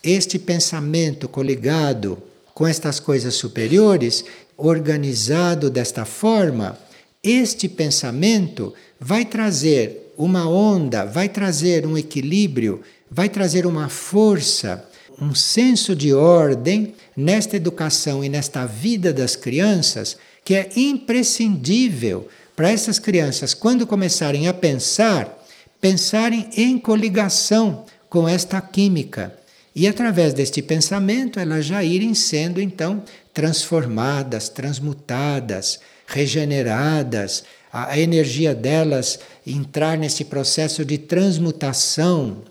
este 0.03 0.37
pensamento 0.37 1.29
coligado 1.29 2.19
com 2.55 2.67
estas 2.67 3.01
coisas 3.01 3.35
superiores, 3.35 4.25
organizado 4.57 5.71
desta 5.71 6.05
forma, 6.05 6.79
este 7.23 7.69
pensamento 7.69 8.75
vai 9.01 9.25
trazer 9.25 10.13
uma 10.17 10.49
onda, 10.49 11.05
vai 11.05 11.29
trazer 11.29 11.87
um 11.87 11.97
equilíbrio, 11.97 12.83
vai 13.11 13.29
trazer 13.29 13.67
uma 13.67 13.89
força, 13.89 14.85
um 15.21 15.35
senso 15.35 15.95
de 15.95 16.13
ordem 16.13 16.95
nesta 17.17 17.57
educação 17.57 18.25
e 18.25 18.29
nesta 18.29 18.67
vida 18.67 19.13
das 19.13 19.37
crianças 19.37 20.17
que 20.45 20.55
é 20.55 20.69
imprescindível 20.77 22.29
para 22.57 22.71
essas 22.71 22.99
crianças, 22.99 23.55
quando 23.55 23.87
começarem 23.87 24.49
a 24.49 24.55
pensar, 24.55 25.43
pensarem 25.81 26.51
em 26.57 26.79
coligação 26.79 27.85
com 28.09 28.29
esta 28.29 28.61
química 28.61 29.42
e 29.75 29.89
através 29.89 30.35
deste 30.35 30.61
pensamento, 30.61 31.41
elas 31.41 31.65
já 31.65 31.83
irem 31.83 32.15
sendo 32.15 32.61
então 32.61 33.03
transformadas, 33.33 34.49
transmutadas, 34.49 35.81
regeneradas, 36.07 37.45
a 37.73 37.99
energia 37.99 38.55
delas 38.55 39.19
entrar 39.47 39.97
nesse 39.97 40.27
processo 40.27 40.85
de 40.85 40.99
transmutação. 40.99 42.43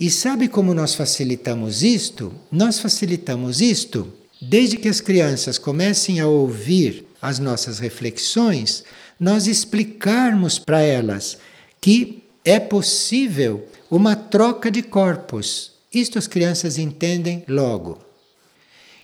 E 0.00 0.10
sabe 0.10 0.48
como 0.48 0.74
nós 0.74 0.96
facilitamos 0.96 1.84
isto? 1.84 2.34
Nós 2.50 2.80
facilitamos 2.80 3.60
isto 3.60 4.12
desde 4.42 4.76
que 4.76 4.88
as 4.88 5.00
crianças 5.00 5.58
comecem 5.58 6.18
a 6.18 6.26
ouvir 6.26 7.06
as 7.22 7.38
nossas 7.38 7.78
reflexões, 7.78 8.84
nós 9.18 9.46
explicarmos 9.46 10.58
para 10.58 10.80
elas 10.80 11.38
que 11.80 12.24
é 12.44 12.58
possível 12.58 13.66
uma 13.90 14.16
troca 14.16 14.70
de 14.70 14.82
corpos 14.82 15.73
isto 15.94 16.18
as 16.18 16.26
crianças 16.26 16.78
entendem 16.78 17.44
logo. 17.48 17.98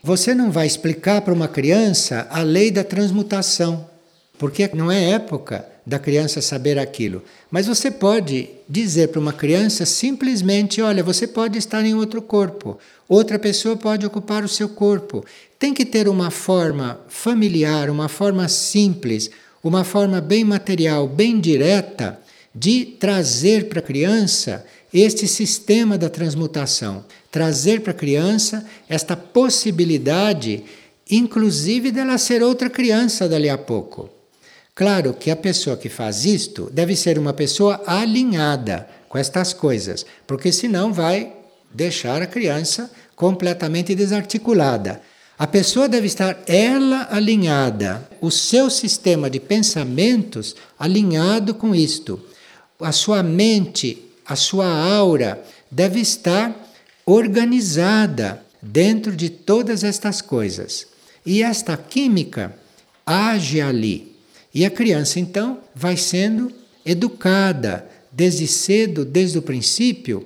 Você 0.02 0.34
não 0.34 0.50
vai 0.50 0.66
explicar 0.66 1.20
para 1.20 1.34
uma 1.34 1.48
criança 1.48 2.26
a 2.30 2.42
lei 2.42 2.70
da 2.70 2.82
transmutação, 2.82 3.86
porque 4.38 4.70
não 4.72 4.90
é 4.90 5.10
época 5.10 5.66
da 5.86 5.98
criança 5.98 6.40
saber 6.40 6.78
aquilo. 6.78 7.22
Mas 7.50 7.66
você 7.66 7.90
pode 7.90 8.48
dizer 8.68 9.08
para 9.08 9.20
uma 9.20 9.32
criança 9.32 9.84
simplesmente: 9.84 10.80
olha, 10.80 11.02
você 11.02 11.26
pode 11.26 11.58
estar 11.58 11.84
em 11.84 11.94
outro 11.94 12.22
corpo, 12.22 12.78
outra 13.08 13.38
pessoa 13.38 13.76
pode 13.76 14.06
ocupar 14.06 14.42
o 14.42 14.48
seu 14.48 14.68
corpo. 14.68 15.24
Tem 15.58 15.74
que 15.74 15.84
ter 15.84 16.08
uma 16.08 16.30
forma 16.30 17.00
familiar, 17.08 17.90
uma 17.90 18.08
forma 18.08 18.48
simples, 18.48 19.30
uma 19.62 19.84
forma 19.84 20.20
bem 20.20 20.44
material, 20.44 21.06
bem 21.06 21.38
direta 21.38 22.18
de 22.54 22.84
trazer 22.84 23.68
para 23.68 23.80
a 23.80 23.82
criança 23.82 24.64
este 24.92 25.26
sistema 25.26 25.96
da 25.96 26.08
transmutação, 26.08 27.04
trazer 27.30 27.80
para 27.80 27.92
a 27.92 27.94
criança 27.94 28.66
esta 28.88 29.16
possibilidade, 29.16 30.64
inclusive 31.10 31.92
dela 31.92 32.18
ser 32.18 32.42
outra 32.42 32.68
criança 32.68 33.28
dali 33.28 33.48
a 33.48 33.58
pouco. 33.58 34.10
Claro 34.74 35.14
que 35.14 35.30
a 35.30 35.36
pessoa 35.36 35.76
que 35.76 35.88
faz 35.88 36.24
isto 36.24 36.70
deve 36.72 36.96
ser 36.96 37.18
uma 37.18 37.32
pessoa 37.32 37.82
alinhada 37.86 38.88
com 39.08 39.18
estas 39.18 39.52
coisas, 39.52 40.06
porque 40.26 40.50
senão 40.52 40.92
vai 40.92 41.32
deixar 41.72 42.22
a 42.22 42.26
criança 42.26 42.90
completamente 43.14 43.94
desarticulada. 43.94 45.00
A 45.38 45.46
pessoa 45.46 45.88
deve 45.88 46.06
estar 46.06 46.42
ela 46.46 47.08
alinhada, 47.10 48.08
o 48.20 48.30
seu 48.30 48.68
sistema 48.68 49.30
de 49.30 49.40
pensamentos 49.40 50.54
alinhado 50.78 51.54
com 51.54 51.74
isto. 51.74 52.20
A 52.80 52.92
sua 52.92 53.22
mente 53.22 54.09
a 54.30 54.36
sua 54.36 54.68
aura 54.68 55.42
deve 55.68 55.98
estar 55.98 56.54
organizada 57.04 58.40
dentro 58.62 59.16
de 59.16 59.28
todas 59.28 59.82
estas 59.82 60.22
coisas. 60.22 60.86
E 61.26 61.42
esta 61.42 61.76
química 61.76 62.54
age 63.04 63.60
ali. 63.60 64.14
E 64.54 64.64
a 64.64 64.70
criança 64.70 65.18
então 65.18 65.58
vai 65.74 65.96
sendo 65.96 66.52
educada 66.86 67.90
desde 68.12 68.46
cedo, 68.46 69.04
desde 69.04 69.38
o 69.38 69.42
princípio, 69.42 70.24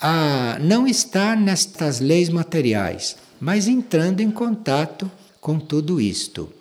a 0.00 0.58
não 0.60 0.84
estar 0.84 1.36
nestas 1.36 2.00
leis 2.00 2.28
materiais, 2.28 3.14
mas 3.40 3.68
entrando 3.68 4.20
em 4.20 4.32
contato 4.32 5.08
com 5.40 5.60
tudo 5.60 6.00
isto. 6.00 6.52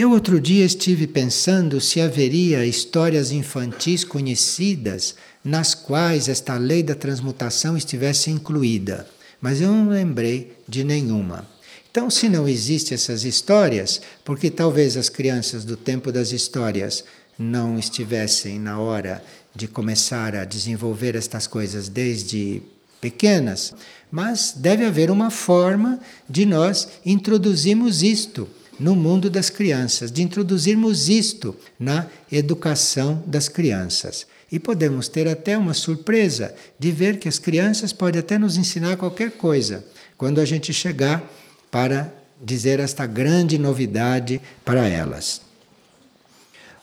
Eu 0.00 0.12
outro 0.12 0.40
dia 0.40 0.64
estive 0.64 1.08
pensando 1.08 1.80
se 1.80 2.00
haveria 2.00 2.64
histórias 2.64 3.32
infantis 3.32 4.04
conhecidas 4.04 5.16
nas 5.42 5.74
quais 5.74 6.28
esta 6.28 6.56
lei 6.56 6.84
da 6.84 6.94
transmutação 6.94 7.76
estivesse 7.76 8.30
incluída, 8.30 9.08
mas 9.40 9.60
eu 9.60 9.72
não 9.72 9.88
lembrei 9.88 10.56
de 10.68 10.84
nenhuma. 10.84 11.44
Então, 11.90 12.08
se 12.08 12.28
não 12.28 12.48
existem 12.48 12.94
essas 12.94 13.24
histórias, 13.24 14.00
porque 14.24 14.52
talvez 14.52 14.96
as 14.96 15.08
crianças 15.08 15.64
do 15.64 15.76
tempo 15.76 16.12
das 16.12 16.30
histórias 16.30 17.02
não 17.36 17.76
estivessem 17.76 18.56
na 18.56 18.78
hora 18.78 19.20
de 19.52 19.66
começar 19.66 20.36
a 20.36 20.44
desenvolver 20.44 21.16
estas 21.16 21.48
coisas 21.48 21.88
desde 21.88 22.62
pequenas, 23.00 23.74
mas 24.12 24.54
deve 24.56 24.84
haver 24.84 25.10
uma 25.10 25.28
forma 25.28 25.98
de 26.30 26.46
nós 26.46 26.86
introduzirmos 27.04 28.04
isto 28.04 28.48
no 28.78 28.94
mundo 28.94 29.28
das 29.28 29.50
crianças, 29.50 30.12
de 30.12 30.22
introduzirmos 30.22 31.08
isto 31.08 31.56
na 31.78 32.06
educação 32.30 33.22
das 33.26 33.48
crianças. 33.48 34.26
E 34.50 34.58
podemos 34.58 35.08
ter 35.08 35.28
até 35.28 35.58
uma 35.58 35.74
surpresa 35.74 36.54
de 36.78 36.90
ver 36.90 37.18
que 37.18 37.28
as 37.28 37.38
crianças 37.38 37.92
podem 37.92 38.20
até 38.20 38.38
nos 38.38 38.56
ensinar 38.56 38.96
qualquer 38.96 39.32
coisa 39.32 39.84
quando 40.16 40.40
a 40.40 40.44
gente 40.44 40.72
chegar 40.72 41.22
para 41.70 42.12
dizer 42.40 42.80
esta 42.80 43.04
grande 43.04 43.58
novidade 43.58 44.40
para 44.64 44.86
elas. 44.86 45.42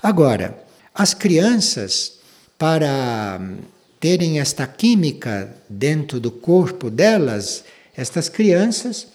Agora, 0.03 0.63
as 0.93 1.13
crianças, 1.13 2.13
para 2.57 3.41
terem 3.99 4.39
esta 4.39 4.67
química 4.67 5.55
dentro 5.67 6.19
do 6.19 6.29
corpo 6.29 6.89
delas, 6.89 7.63
estas 7.97 8.29
crianças 8.29 9.07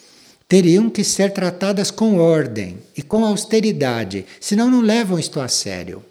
teriam 0.51 0.91
que 0.91 1.05
ser 1.05 1.33
tratadas 1.33 1.93
com 1.93 2.19
ordem 2.19 2.79
e 2.97 3.03
com 3.03 3.25
austeridade, 3.25 4.27
senão 4.41 4.69
não 4.69 4.81
levam 4.81 5.17
isto 5.17 5.39
a 5.39 5.47
sério. 5.47 6.05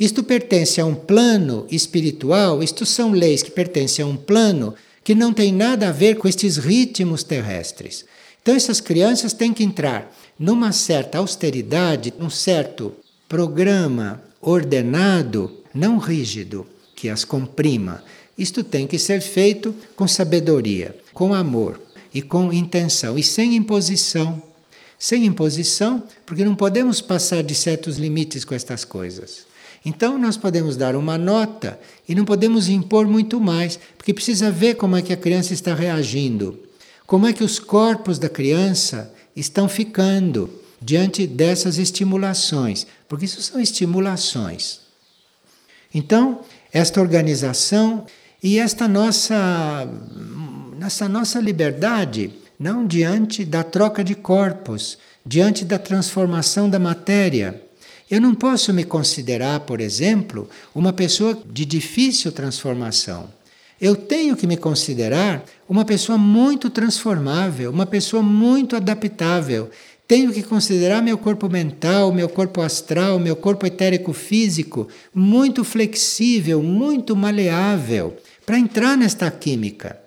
Isto 0.00 0.24
pertence 0.24 0.80
a 0.80 0.84
um 0.84 0.96
plano 0.96 1.64
espiritual, 1.70 2.60
isto 2.60 2.84
são 2.84 3.12
leis 3.12 3.40
que 3.40 3.52
pertencem 3.52 4.04
a 4.04 4.08
um 4.08 4.16
plano 4.16 4.74
que 5.04 5.14
não 5.14 5.32
tem 5.32 5.52
nada 5.52 5.88
a 5.88 5.92
ver 5.92 6.16
com 6.16 6.26
estes 6.26 6.56
ritmos 6.56 7.22
terrestres. 7.22 8.04
Então, 8.42 8.56
essas 8.56 8.80
crianças 8.80 9.32
têm 9.32 9.54
que 9.54 9.62
entrar 9.62 10.12
numa 10.36 10.72
certa 10.72 11.18
austeridade, 11.18 12.12
num 12.18 12.28
certo 12.28 12.92
programa 13.28 14.20
ordenado, 14.40 15.52
não 15.72 15.98
rígido, 15.98 16.66
que 16.96 17.08
as 17.08 17.24
comprima. 17.24 18.02
Isto 18.36 18.64
tem 18.64 18.88
que 18.88 18.98
ser 18.98 19.20
feito 19.20 19.72
com 19.94 20.08
sabedoria, 20.08 20.96
com 21.12 21.32
amor 21.32 21.83
e 22.14 22.22
com 22.22 22.52
intenção 22.52 23.18
e 23.18 23.22
sem 23.22 23.56
imposição. 23.56 24.40
Sem 24.96 25.26
imposição, 25.26 26.02
porque 26.24 26.44
não 26.44 26.54
podemos 26.54 27.00
passar 27.00 27.42
de 27.42 27.54
certos 27.54 27.98
limites 27.98 28.44
com 28.44 28.54
estas 28.54 28.84
coisas. 28.84 29.44
Então 29.84 30.16
nós 30.16 30.36
podemos 30.36 30.76
dar 30.76 30.96
uma 30.96 31.18
nota 31.18 31.78
e 32.08 32.14
não 32.14 32.24
podemos 32.24 32.68
impor 32.68 33.06
muito 33.06 33.38
mais, 33.40 33.78
porque 33.98 34.14
precisa 34.14 34.50
ver 34.50 34.76
como 34.76 34.96
é 34.96 35.02
que 35.02 35.12
a 35.12 35.16
criança 35.16 35.52
está 35.52 35.74
reagindo, 35.74 36.58
como 37.06 37.26
é 37.26 37.32
que 37.32 37.44
os 37.44 37.58
corpos 37.58 38.18
da 38.18 38.28
criança 38.28 39.12
estão 39.36 39.68
ficando 39.68 40.48
diante 40.80 41.26
dessas 41.26 41.76
estimulações, 41.76 42.86
porque 43.08 43.24
isso 43.26 43.42
são 43.42 43.60
estimulações. 43.60 44.80
Então, 45.92 46.40
esta 46.72 47.00
organização 47.00 48.06
e 48.42 48.58
esta 48.58 48.88
nossa 48.88 49.88
essa 50.86 51.08
nossa 51.08 51.40
liberdade, 51.40 52.32
não 52.58 52.86
diante 52.86 53.44
da 53.44 53.62
troca 53.62 54.04
de 54.04 54.14
corpos, 54.14 54.98
diante 55.24 55.64
da 55.64 55.78
transformação 55.78 56.68
da 56.68 56.78
matéria. 56.78 57.62
Eu 58.10 58.20
não 58.20 58.34
posso 58.34 58.72
me 58.72 58.84
considerar, 58.84 59.60
por 59.60 59.80
exemplo, 59.80 60.48
uma 60.74 60.92
pessoa 60.92 61.38
de 61.50 61.64
difícil 61.64 62.30
transformação. 62.30 63.28
Eu 63.80 63.96
tenho 63.96 64.36
que 64.36 64.46
me 64.46 64.56
considerar 64.56 65.44
uma 65.68 65.84
pessoa 65.84 66.16
muito 66.16 66.70
transformável, 66.70 67.70
uma 67.70 67.86
pessoa 67.86 68.22
muito 68.22 68.76
adaptável. 68.76 69.70
Tenho 70.06 70.32
que 70.32 70.42
considerar 70.42 71.02
meu 71.02 71.16
corpo 71.16 71.48
mental, 71.48 72.12
meu 72.12 72.28
corpo 72.28 72.60
astral, 72.60 73.18
meu 73.18 73.34
corpo 73.34 73.66
etérico 73.66 74.12
físico 74.12 74.86
muito 75.14 75.64
flexível, 75.64 76.62
muito 76.62 77.16
maleável, 77.16 78.14
para 78.44 78.58
entrar 78.58 78.96
nesta 78.96 79.30
química. 79.30 80.03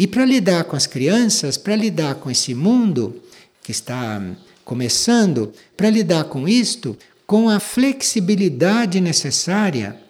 E 0.00 0.06
para 0.06 0.24
lidar 0.24 0.64
com 0.64 0.76
as 0.76 0.86
crianças, 0.86 1.58
para 1.58 1.76
lidar 1.76 2.14
com 2.14 2.30
esse 2.30 2.54
mundo 2.54 3.22
que 3.62 3.70
está 3.70 4.18
começando, 4.64 5.52
para 5.76 5.90
lidar 5.90 6.24
com 6.24 6.48
isto, 6.48 6.96
com 7.26 7.50
a 7.50 7.60
flexibilidade 7.60 8.98
necessária 8.98 10.00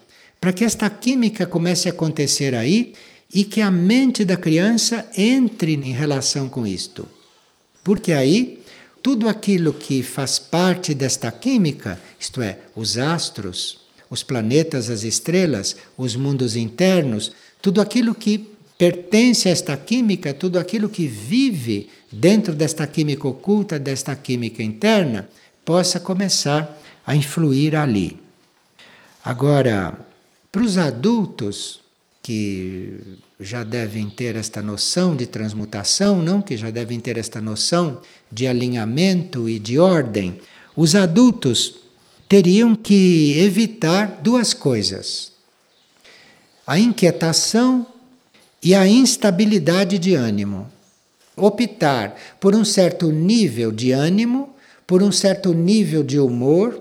para 0.40 0.52
que 0.52 0.64
esta 0.64 0.88
química 0.88 1.44
comece 1.44 1.88
a 1.88 1.90
acontecer 1.90 2.54
aí 2.54 2.92
e 3.34 3.42
que 3.42 3.60
a 3.60 3.68
mente 3.68 4.24
da 4.24 4.36
criança 4.36 5.10
entre 5.16 5.74
em 5.74 5.92
relação 5.92 6.48
com 6.48 6.64
isto. 6.64 7.08
Porque 7.82 8.12
aí 8.12 8.62
tudo 9.02 9.28
aquilo 9.28 9.72
que 9.72 10.04
faz 10.04 10.38
parte 10.38 10.94
desta 10.94 11.32
química, 11.32 12.00
isto 12.16 12.40
é, 12.40 12.60
os 12.76 12.96
astros, 12.96 13.80
os 14.08 14.22
planetas, 14.22 14.88
as 14.88 15.02
estrelas, 15.02 15.74
os 15.98 16.14
mundos 16.14 16.54
internos, 16.54 17.32
tudo 17.60 17.80
aquilo 17.80 18.14
que 18.14 18.59
pertence 18.80 19.46
a 19.46 19.52
esta 19.52 19.76
química, 19.76 20.32
tudo 20.32 20.58
aquilo 20.58 20.88
que 20.88 21.06
vive 21.06 21.90
dentro 22.10 22.54
desta 22.54 22.86
química 22.86 23.28
oculta, 23.28 23.78
desta 23.78 24.16
química 24.16 24.62
interna, 24.62 25.28
possa 25.66 26.00
começar 26.00 26.80
a 27.06 27.14
influir 27.14 27.76
ali. 27.76 28.16
Agora, 29.22 30.00
para 30.50 30.62
os 30.62 30.78
adultos 30.78 31.82
que 32.22 33.18
já 33.38 33.64
devem 33.64 34.08
ter 34.08 34.34
esta 34.34 34.62
noção 34.62 35.14
de 35.14 35.26
transmutação, 35.26 36.22
não 36.22 36.40
que 36.40 36.56
já 36.56 36.70
devem 36.70 36.98
ter 36.98 37.18
esta 37.18 37.38
noção 37.38 38.00
de 38.32 38.46
alinhamento 38.46 39.46
e 39.46 39.58
de 39.58 39.78
ordem, 39.78 40.40
os 40.74 40.94
adultos 40.94 41.80
teriam 42.26 42.74
que 42.74 43.38
evitar 43.40 44.20
duas 44.22 44.54
coisas: 44.54 45.32
a 46.66 46.78
inquietação 46.78 47.86
e 48.62 48.74
a 48.74 48.86
instabilidade 48.86 49.98
de 49.98 50.14
ânimo. 50.14 50.66
Optar 51.36 52.14
por 52.38 52.54
um 52.54 52.64
certo 52.64 53.10
nível 53.10 53.72
de 53.72 53.92
ânimo, 53.92 54.50
por 54.86 55.02
um 55.02 55.10
certo 55.10 55.54
nível 55.54 56.02
de 56.02 56.18
humor. 56.18 56.80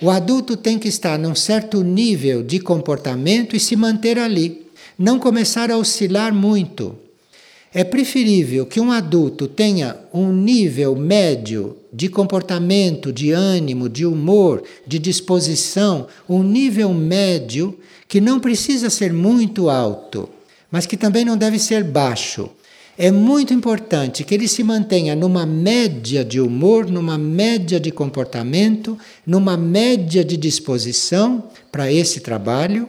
O 0.00 0.10
adulto 0.10 0.56
tem 0.56 0.78
que 0.78 0.88
estar 0.88 1.18
num 1.18 1.34
certo 1.34 1.82
nível 1.84 2.42
de 2.42 2.58
comportamento 2.58 3.54
e 3.54 3.60
se 3.60 3.76
manter 3.76 4.18
ali, 4.18 4.66
não 4.98 5.18
começar 5.18 5.70
a 5.70 5.76
oscilar 5.76 6.34
muito. 6.34 6.96
É 7.74 7.84
preferível 7.84 8.66
que 8.66 8.80
um 8.80 8.90
adulto 8.90 9.46
tenha 9.46 9.96
um 10.12 10.30
nível 10.32 10.94
médio 10.94 11.76
de 11.92 12.08
comportamento, 12.08 13.12
de 13.12 13.30
ânimo, 13.30 13.88
de 13.88 14.04
humor, 14.04 14.62
de 14.86 14.98
disposição, 14.98 16.06
um 16.28 16.42
nível 16.42 16.92
médio 16.92 17.78
que 18.08 18.20
não 18.20 18.40
precisa 18.40 18.90
ser 18.90 19.12
muito 19.12 19.70
alto 19.70 20.28
mas 20.72 20.86
que 20.86 20.96
também 20.96 21.24
não 21.24 21.36
deve 21.36 21.58
ser 21.58 21.84
baixo. 21.84 22.48
É 22.96 23.10
muito 23.10 23.54
importante 23.54 24.24
que 24.24 24.34
ele 24.34 24.48
se 24.48 24.62
mantenha 24.62 25.14
numa 25.14 25.46
média 25.46 26.24
de 26.24 26.40
humor, 26.40 26.86
numa 26.90 27.16
média 27.18 27.78
de 27.78 27.90
comportamento, 27.90 28.98
numa 29.26 29.56
média 29.56 30.24
de 30.24 30.36
disposição 30.36 31.44
para 31.70 31.92
esse 31.92 32.20
trabalho, 32.20 32.88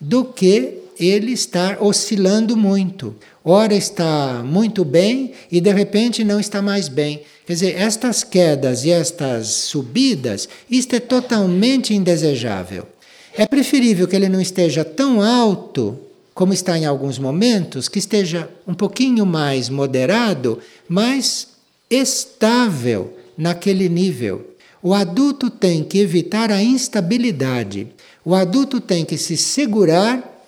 do 0.00 0.24
que 0.24 0.78
ele 0.98 1.32
estar 1.32 1.82
oscilando 1.82 2.56
muito. 2.56 3.14
Ora 3.44 3.74
está 3.74 4.42
muito 4.44 4.84
bem 4.84 5.32
e 5.50 5.60
de 5.60 5.72
repente 5.72 6.24
não 6.24 6.40
está 6.40 6.60
mais 6.60 6.88
bem. 6.88 7.22
Quer 7.46 7.52
dizer, 7.52 7.76
estas 7.76 8.22
quedas 8.22 8.84
e 8.84 8.90
estas 8.90 9.48
subidas, 9.48 10.48
isto 10.70 10.94
é 10.94 11.00
totalmente 11.00 11.94
indesejável. 11.94 12.86
É 13.36 13.46
preferível 13.46 14.06
que 14.06 14.16
ele 14.16 14.28
não 14.28 14.40
esteja 14.40 14.84
tão 14.84 15.22
alto 15.22 15.98
como 16.38 16.52
está 16.52 16.78
em 16.78 16.86
alguns 16.86 17.18
momentos, 17.18 17.88
que 17.88 17.98
esteja 17.98 18.48
um 18.64 18.72
pouquinho 18.72 19.26
mais 19.26 19.68
moderado, 19.68 20.60
mas 20.88 21.48
estável 21.90 23.12
naquele 23.36 23.88
nível. 23.88 24.48
O 24.80 24.94
adulto 24.94 25.50
tem 25.50 25.82
que 25.82 25.98
evitar 25.98 26.52
a 26.52 26.62
instabilidade. 26.62 27.88
O 28.24 28.36
adulto 28.36 28.80
tem 28.80 29.04
que 29.04 29.18
se 29.18 29.36
segurar, 29.36 30.46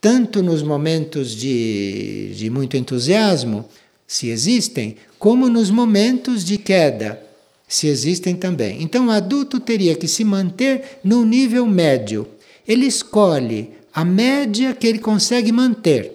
tanto 0.00 0.42
nos 0.42 0.60
momentos 0.60 1.30
de, 1.30 2.34
de 2.34 2.50
muito 2.50 2.76
entusiasmo, 2.76 3.64
se 4.08 4.30
existem, 4.30 4.96
como 5.20 5.48
nos 5.48 5.70
momentos 5.70 6.44
de 6.44 6.58
queda, 6.58 7.22
se 7.68 7.86
existem 7.86 8.34
também. 8.34 8.82
Então, 8.82 9.06
o 9.06 9.12
adulto 9.12 9.60
teria 9.60 9.94
que 9.94 10.08
se 10.08 10.24
manter 10.24 10.98
no 11.04 11.24
nível 11.24 11.64
médio. 11.64 12.26
Ele 12.66 12.86
escolhe 12.86 13.78
a 13.98 14.04
média 14.04 14.72
que 14.72 14.86
ele 14.86 15.00
consegue 15.00 15.50
manter. 15.50 16.12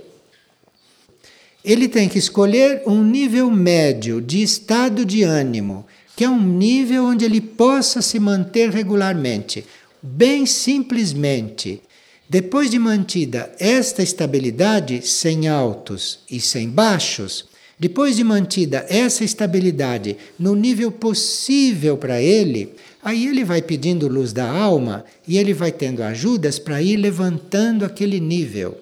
Ele 1.66 1.90
tem 1.90 2.08
que 2.08 2.18
escolher 2.18 2.82
um 2.88 3.04
nível 3.04 3.52
médio 3.52 4.22
de 4.22 4.42
estado 4.42 5.06
de 5.06 5.22
ânimo, 5.24 5.86
que 6.16 6.24
é 6.24 6.30
um 6.30 6.42
nível 6.42 7.04
onde 7.04 7.26
ele 7.26 7.42
possa 7.42 8.02
se 8.02 8.22
manter 8.22 8.70
regularmente, 8.70 9.66
bem 10.02 10.46
simplesmente. 10.46 11.82
Depois 12.30 12.72
de 12.72 12.80
mantida 12.80 13.54
esta 13.60 14.02
estabilidade, 14.02 15.06
sem 15.06 15.50
altos 15.50 16.20
e 16.32 16.40
sem 16.40 16.70
baixos, 16.70 17.44
depois 17.78 18.16
de 18.16 18.24
mantida 18.24 18.86
essa 18.88 19.26
estabilidade 19.26 20.16
no 20.40 20.56
nível 20.56 20.90
possível 20.90 21.98
para 21.98 22.22
ele, 22.22 22.74
Aí 23.04 23.28
ele 23.28 23.44
vai 23.44 23.62
pedindo 23.62 24.08
luz 24.08 24.32
da 24.32 24.50
alma 24.50 25.04
e 25.28 25.38
ele 25.38 25.54
vai 25.54 25.72
tendo 25.72 26.02
ajudas 26.02 26.58
para 26.58 26.82
ir 26.82 26.96
levantando 26.96 27.84
aquele 27.84 28.20
nível. 28.20 28.78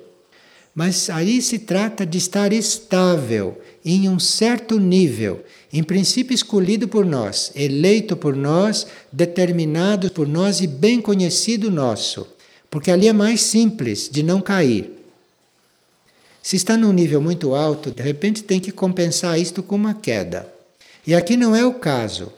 Mas 0.75 1.09
aí 1.09 1.41
se 1.41 1.59
trata 1.59 2.05
de 2.05 2.17
estar 2.17 2.53
estável 2.53 3.59
em 3.83 4.07
um 4.07 4.19
certo 4.19 4.79
nível, 4.79 5.43
em 5.73 5.83
princípio 5.83 6.33
escolhido 6.33 6.87
por 6.87 7.05
nós, 7.05 7.51
eleito 7.55 8.15
por 8.15 8.35
nós, 8.35 8.87
determinado 9.11 10.09
por 10.11 10.27
nós 10.27 10.61
e 10.61 10.67
bem 10.67 11.01
conhecido 11.01 11.71
nosso, 11.71 12.27
porque 12.69 12.91
ali 12.91 13.07
é 13.07 13.13
mais 13.13 13.41
simples 13.41 14.07
de 14.09 14.23
não 14.23 14.39
cair. 14.39 14.91
Se 16.43 16.55
está 16.55 16.77
num 16.77 16.93
nível 16.93 17.21
muito 17.21 17.53
alto, 17.53 17.91
de 17.91 18.01
repente 18.01 18.43
tem 18.43 18.59
que 18.59 18.71
compensar 18.71 19.39
isto 19.39 19.61
com 19.61 19.75
uma 19.75 19.93
queda. 19.93 20.51
E 21.05 21.13
aqui 21.13 21.35
não 21.35 21.55
é 21.55 21.65
o 21.65 21.73
caso. 21.73 22.31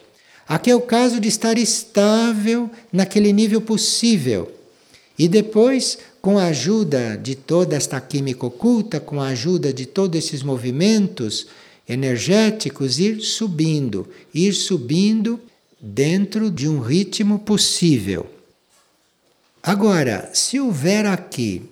Aqui 0.46 0.70
é 0.70 0.76
o 0.76 0.80
caso 0.80 1.18
de 1.20 1.28
estar 1.28 1.56
estável 1.56 2.70
naquele 2.92 3.32
nível 3.32 3.60
possível. 3.60 4.52
E 5.18 5.28
depois, 5.28 5.98
com 6.20 6.38
a 6.38 6.46
ajuda 6.46 7.16
de 7.16 7.34
toda 7.34 7.76
esta 7.76 8.00
química 8.00 8.46
oculta, 8.46 9.00
com 9.00 9.20
a 9.20 9.28
ajuda 9.28 9.72
de 9.72 9.86
todos 9.86 10.18
esses 10.18 10.42
movimentos 10.42 11.46
energéticos 11.88 12.98
ir 12.98 13.20
subindo, 13.20 14.08
ir 14.34 14.52
subindo 14.54 15.40
dentro 15.80 16.50
de 16.50 16.68
um 16.68 16.80
ritmo 16.80 17.38
possível. 17.38 18.26
Agora, 19.62 20.30
se 20.32 20.58
houver 20.58 21.06
aqui 21.06 21.62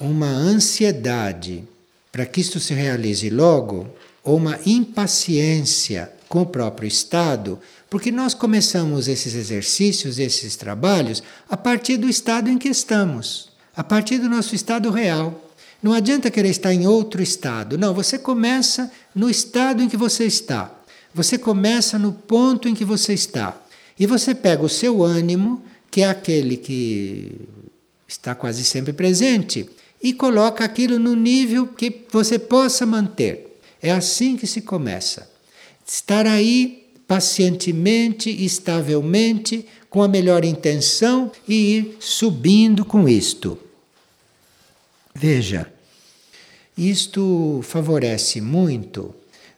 uma 0.00 0.28
ansiedade 0.28 1.64
para 2.10 2.26
que 2.26 2.40
isto 2.40 2.58
se 2.58 2.74
realize 2.74 3.28
logo, 3.30 3.86
ou 4.24 4.36
uma 4.36 4.58
impaciência 4.66 6.10
com 6.28 6.42
o 6.42 6.46
próprio 6.46 6.86
estado, 6.86 7.58
porque 7.90 8.12
nós 8.12 8.34
começamos 8.34 9.08
esses 9.08 9.34
exercícios, 9.34 10.18
esses 10.18 10.56
trabalhos, 10.56 11.22
a 11.48 11.56
partir 11.56 11.96
do 11.96 12.08
estado 12.08 12.50
em 12.50 12.58
que 12.58 12.68
estamos, 12.68 13.50
a 13.74 13.82
partir 13.82 14.18
do 14.18 14.28
nosso 14.28 14.54
estado 14.54 14.90
real. 14.90 15.44
Não 15.82 15.92
adianta 15.92 16.30
querer 16.30 16.50
estar 16.50 16.72
em 16.72 16.86
outro 16.86 17.22
estado. 17.22 17.78
Não, 17.78 17.94
você 17.94 18.18
começa 18.18 18.90
no 19.14 19.30
estado 19.30 19.82
em 19.82 19.88
que 19.88 19.96
você 19.96 20.24
está. 20.24 20.74
Você 21.14 21.38
começa 21.38 21.98
no 21.98 22.12
ponto 22.12 22.68
em 22.68 22.74
que 22.74 22.84
você 22.84 23.14
está. 23.14 23.56
E 23.98 24.06
você 24.06 24.34
pega 24.34 24.62
o 24.62 24.68
seu 24.68 25.02
ânimo, 25.02 25.62
que 25.90 26.02
é 26.02 26.08
aquele 26.08 26.56
que 26.56 27.32
está 28.06 28.34
quase 28.34 28.64
sempre 28.64 28.92
presente, 28.92 29.68
e 30.02 30.12
coloca 30.12 30.64
aquilo 30.64 30.98
no 30.98 31.14
nível 31.14 31.66
que 31.68 32.04
você 32.10 32.38
possa 32.38 32.84
manter. 32.84 33.58
É 33.80 33.90
assim 33.90 34.36
que 34.36 34.46
se 34.46 34.60
começa. 34.60 35.30
Estar 35.86 36.26
aí 36.26 36.87
pacientemente, 37.08 38.30
estavelmente, 38.44 39.64
com 39.88 40.02
a 40.02 40.08
melhor 40.08 40.44
intenção 40.44 41.32
e 41.48 41.78
ir 41.78 41.96
subindo 41.98 42.84
com 42.84 43.08
isto. 43.08 43.58
Veja, 45.14 45.72
isto 46.76 47.60
favorece 47.64 48.42
muito 48.42 49.14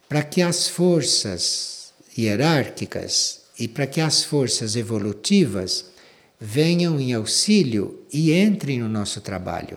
para 0.08 0.22
que 0.22 0.40
as 0.40 0.68
forças 0.68 1.92
hierárquicas 2.16 3.40
e 3.58 3.66
para 3.66 3.86
que 3.86 4.00
as 4.00 4.22
forças 4.24 4.76
evolutivas 4.76 5.86
venham 6.40 7.00
em 7.00 7.12
auxílio 7.12 8.00
e 8.12 8.32
entrem 8.32 8.78
no 8.78 8.88
nosso 8.88 9.20
trabalho 9.20 9.76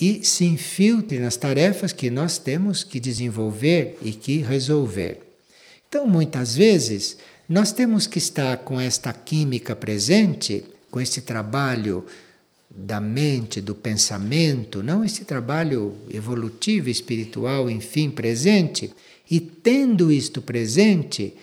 e 0.00 0.24
se 0.24 0.44
infiltrem 0.44 1.20
nas 1.20 1.36
tarefas 1.36 1.92
que 1.92 2.10
nós 2.10 2.38
temos 2.38 2.84
que 2.84 3.00
desenvolver 3.00 3.98
e 4.02 4.12
que 4.12 4.38
resolver. 4.38 5.29
Então, 5.90 6.06
muitas 6.06 6.54
vezes, 6.54 7.16
nós 7.48 7.72
temos 7.72 8.06
que 8.06 8.18
estar 8.18 8.58
com 8.58 8.80
esta 8.80 9.12
química 9.12 9.74
presente, 9.74 10.62
com 10.88 11.00
este 11.00 11.20
trabalho 11.20 12.06
da 12.70 13.00
mente, 13.00 13.60
do 13.60 13.74
pensamento, 13.74 14.84
não 14.84 15.04
esse 15.04 15.24
trabalho 15.24 15.96
evolutivo, 16.08 16.88
espiritual, 16.88 17.68
enfim, 17.68 18.08
presente, 18.08 18.92
e 19.28 19.40
tendo 19.40 20.12
isto 20.12 20.40
presente, 20.40 21.34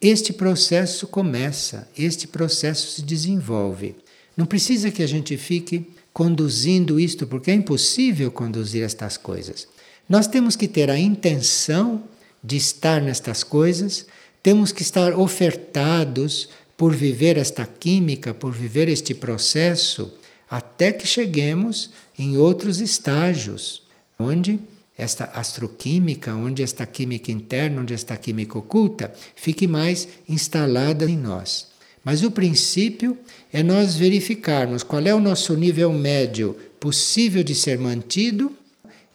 este 0.00 0.32
processo 0.32 1.08
começa, 1.08 1.88
este 1.98 2.28
processo 2.28 2.92
se 2.92 3.02
desenvolve. 3.02 3.96
Não 4.36 4.46
precisa 4.46 4.92
que 4.92 5.02
a 5.02 5.08
gente 5.08 5.36
fique 5.36 5.84
conduzindo 6.12 7.00
isto, 7.00 7.26
porque 7.26 7.50
é 7.50 7.54
impossível 7.54 8.30
conduzir 8.30 8.84
estas 8.84 9.16
coisas. 9.16 9.66
Nós 10.08 10.28
temos 10.28 10.54
que 10.54 10.68
ter 10.68 10.90
a 10.90 10.96
intenção 10.96 12.04
de 12.46 12.56
estar 12.56 13.02
nestas 13.02 13.42
coisas, 13.42 14.06
temos 14.40 14.70
que 14.70 14.82
estar 14.82 15.12
ofertados 15.18 16.48
por 16.76 16.94
viver 16.94 17.36
esta 17.36 17.66
química, 17.66 18.32
por 18.32 18.52
viver 18.52 18.88
este 18.88 19.12
processo, 19.14 20.12
até 20.48 20.92
que 20.92 21.06
cheguemos 21.06 21.90
em 22.16 22.36
outros 22.36 22.78
estágios, 22.80 23.82
onde 24.16 24.60
esta 24.96 25.24
astroquímica, 25.24 26.34
onde 26.34 26.62
esta 26.62 26.86
química 26.86 27.32
interna, 27.32 27.80
onde 27.80 27.92
esta 27.92 28.16
química 28.16 28.56
oculta, 28.56 29.12
fique 29.34 29.66
mais 29.66 30.08
instalada 30.28 31.04
em 31.04 31.16
nós. 31.16 31.66
Mas 32.04 32.22
o 32.22 32.30
princípio 32.30 33.18
é 33.52 33.64
nós 33.64 33.96
verificarmos 33.96 34.84
qual 34.84 35.04
é 35.04 35.12
o 35.12 35.20
nosso 35.20 35.56
nível 35.56 35.92
médio 35.92 36.56
possível 36.78 37.42
de 37.42 37.54
ser 37.54 37.78
mantido 37.78 38.52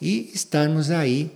e 0.01 0.29
estarmos 0.33 0.91
aí 0.91 1.31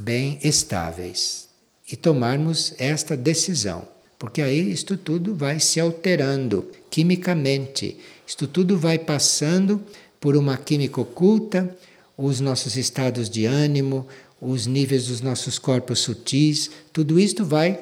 bem 0.00 0.38
estáveis 0.42 1.48
e 1.90 1.96
tomarmos 1.96 2.74
esta 2.78 3.16
decisão. 3.16 3.86
Porque 4.18 4.42
aí 4.42 4.72
isto 4.72 4.96
tudo 4.96 5.34
vai 5.34 5.60
se 5.60 5.80
alterando 5.80 6.66
quimicamente, 6.90 7.96
isto 8.26 8.46
tudo 8.46 8.76
vai 8.76 8.98
passando 8.98 9.80
por 10.20 10.36
uma 10.36 10.56
química 10.56 11.00
oculta, 11.00 11.76
os 12.16 12.40
nossos 12.40 12.76
estados 12.76 13.30
de 13.30 13.46
ânimo, 13.46 14.06
os 14.40 14.66
níveis 14.66 15.06
dos 15.06 15.20
nossos 15.20 15.58
corpos 15.58 16.00
sutis, 16.00 16.70
tudo 16.92 17.18
isto 17.18 17.44
vai 17.44 17.78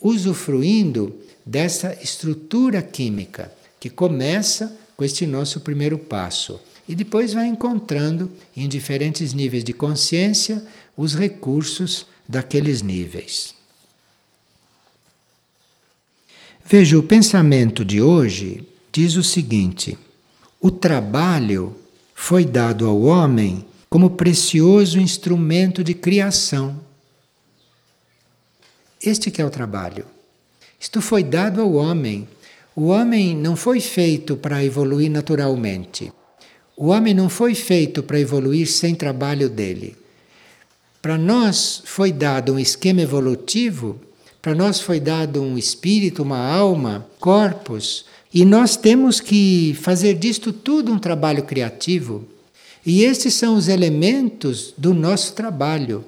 usufruindo 0.00 1.14
dessa 1.44 1.96
estrutura 2.02 2.80
química 2.80 3.52
que 3.78 3.90
começa 3.90 4.76
com 4.96 5.04
este 5.04 5.26
nosso 5.26 5.60
primeiro 5.60 5.98
passo 5.98 6.60
e 6.90 6.94
depois 6.96 7.32
vai 7.32 7.46
encontrando 7.46 8.28
em 8.56 8.68
diferentes 8.68 9.32
níveis 9.32 9.62
de 9.62 9.72
consciência 9.72 10.60
os 10.96 11.14
recursos 11.14 12.04
daqueles 12.28 12.82
níveis. 12.82 13.54
Veja, 16.66 16.98
o 16.98 17.02
pensamento 17.04 17.84
de 17.84 18.02
hoje 18.02 18.66
diz 18.90 19.14
o 19.14 19.22
seguinte: 19.22 19.96
o 20.60 20.68
trabalho 20.68 21.76
foi 22.12 22.44
dado 22.44 22.88
ao 22.88 23.02
homem 23.02 23.64
como 23.88 24.10
precioso 24.10 24.98
instrumento 24.98 25.84
de 25.84 25.94
criação. 25.94 26.76
Este 29.00 29.30
que 29.30 29.40
é 29.40 29.44
o 29.44 29.50
trabalho. 29.50 30.06
Isto 30.80 31.00
foi 31.00 31.22
dado 31.22 31.60
ao 31.60 31.72
homem. 31.74 32.26
O 32.74 32.86
homem 32.86 33.36
não 33.36 33.54
foi 33.54 33.78
feito 33.78 34.36
para 34.36 34.64
evoluir 34.64 35.08
naturalmente. 35.08 36.12
O 36.80 36.86
homem 36.86 37.12
não 37.12 37.28
foi 37.28 37.54
feito 37.54 38.02
para 38.02 38.18
evoluir 38.18 38.66
sem 38.66 38.94
trabalho 38.94 39.50
dele. 39.50 39.94
Para 41.02 41.18
nós 41.18 41.82
foi 41.84 42.10
dado 42.10 42.54
um 42.54 42.58
esquema 42.58 43.02
evolutivo, 43.02 44.00
para 44.40 44.54
nós 44.54 44.80
foi 44.80 44.98
dado 44.98 45.42
um 45.42 45.58
espírito, 45.58 46.22
uma 46.22 46.38
alma, 46.38 47.06
corpos 47.20 48.06
e 48.32 48.46
nós 48.46 48.76
temos 48.76 49.20
que 49.20 49.76
fazer 49.78 50.14
disto 50.14 50.54
tudo 50.54 50.90
um 50.90 50.98
trabalho 50.98 51.42
criativo. 51.42 52.24
E 52.86 53.04
esses 53.04 53.34
são 53.34 53.56
os 53.56 53.68
elementos 53.68 54.72
do 54.78 54.94
nosso 54.94 55.34
trabalho. 55.34 56.02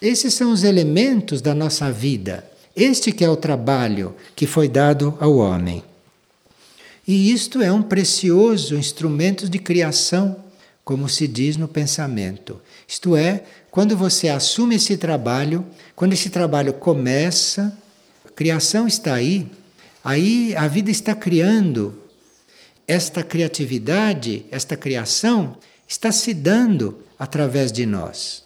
Esses 0.00 0.32
são 0.32 0.50
os 0.50 0.64
elementos 0.64 1.42
da 1.42 1.54
nossa 1.54 1.92
vida. 1.92 2.42
Este 2.74 3.12
que 3.12 3.22
é 3.22 3.28
o 3.28 3.36
trabalho 3.36 4.14
que 4.34 4.46
foi 4.46 4.66
dado 4.66 5.14
ao 5.20 5.36
homem. 5.36 5.82
E 7.06 7.30
isto 7.30 7.60
é 7.62 7.70
um 7.70 7.82
precioso 7.82 8.76
instrumento 8.76 9.48
de 9.48 9.58
criação, 9.58 10.36
como 10.84 11.08
se 11.08 11.26
diz 11.26 11.56
no 11.56 11.68
pensamento. 11.68 12.60
Isto 12.86 13.16
é, 13.16 13.44
quando 13.70 13.96
você 13.96 14.28
assume 14.28 14.76
esse 14.76 14.96
trabalho, 14.96 15.64
quando 15.94 16.12
esse 16.12 16.30
trabalho 16.30 16.72
começa, 16.72 17.76
a 18.24 18.30
criação 18.30 18.86
está 18.86 19.14
aí 19.14 19.48
Aí 20.04 20.54
a 20.54 20.68
vida 20.68 20.90
está 20.90 21.14
criando. 21.14 21.98
Esta 22.86 23.22
criatividade, 23.22 24.44
esta 24.50 24.76
criação 24.76 25.56
está 25.88 26.12
se 26.12 26.34
dando 26.34 26.98
através 27.18 27.72
de 27.72 27.86
nós. 27.86 28.43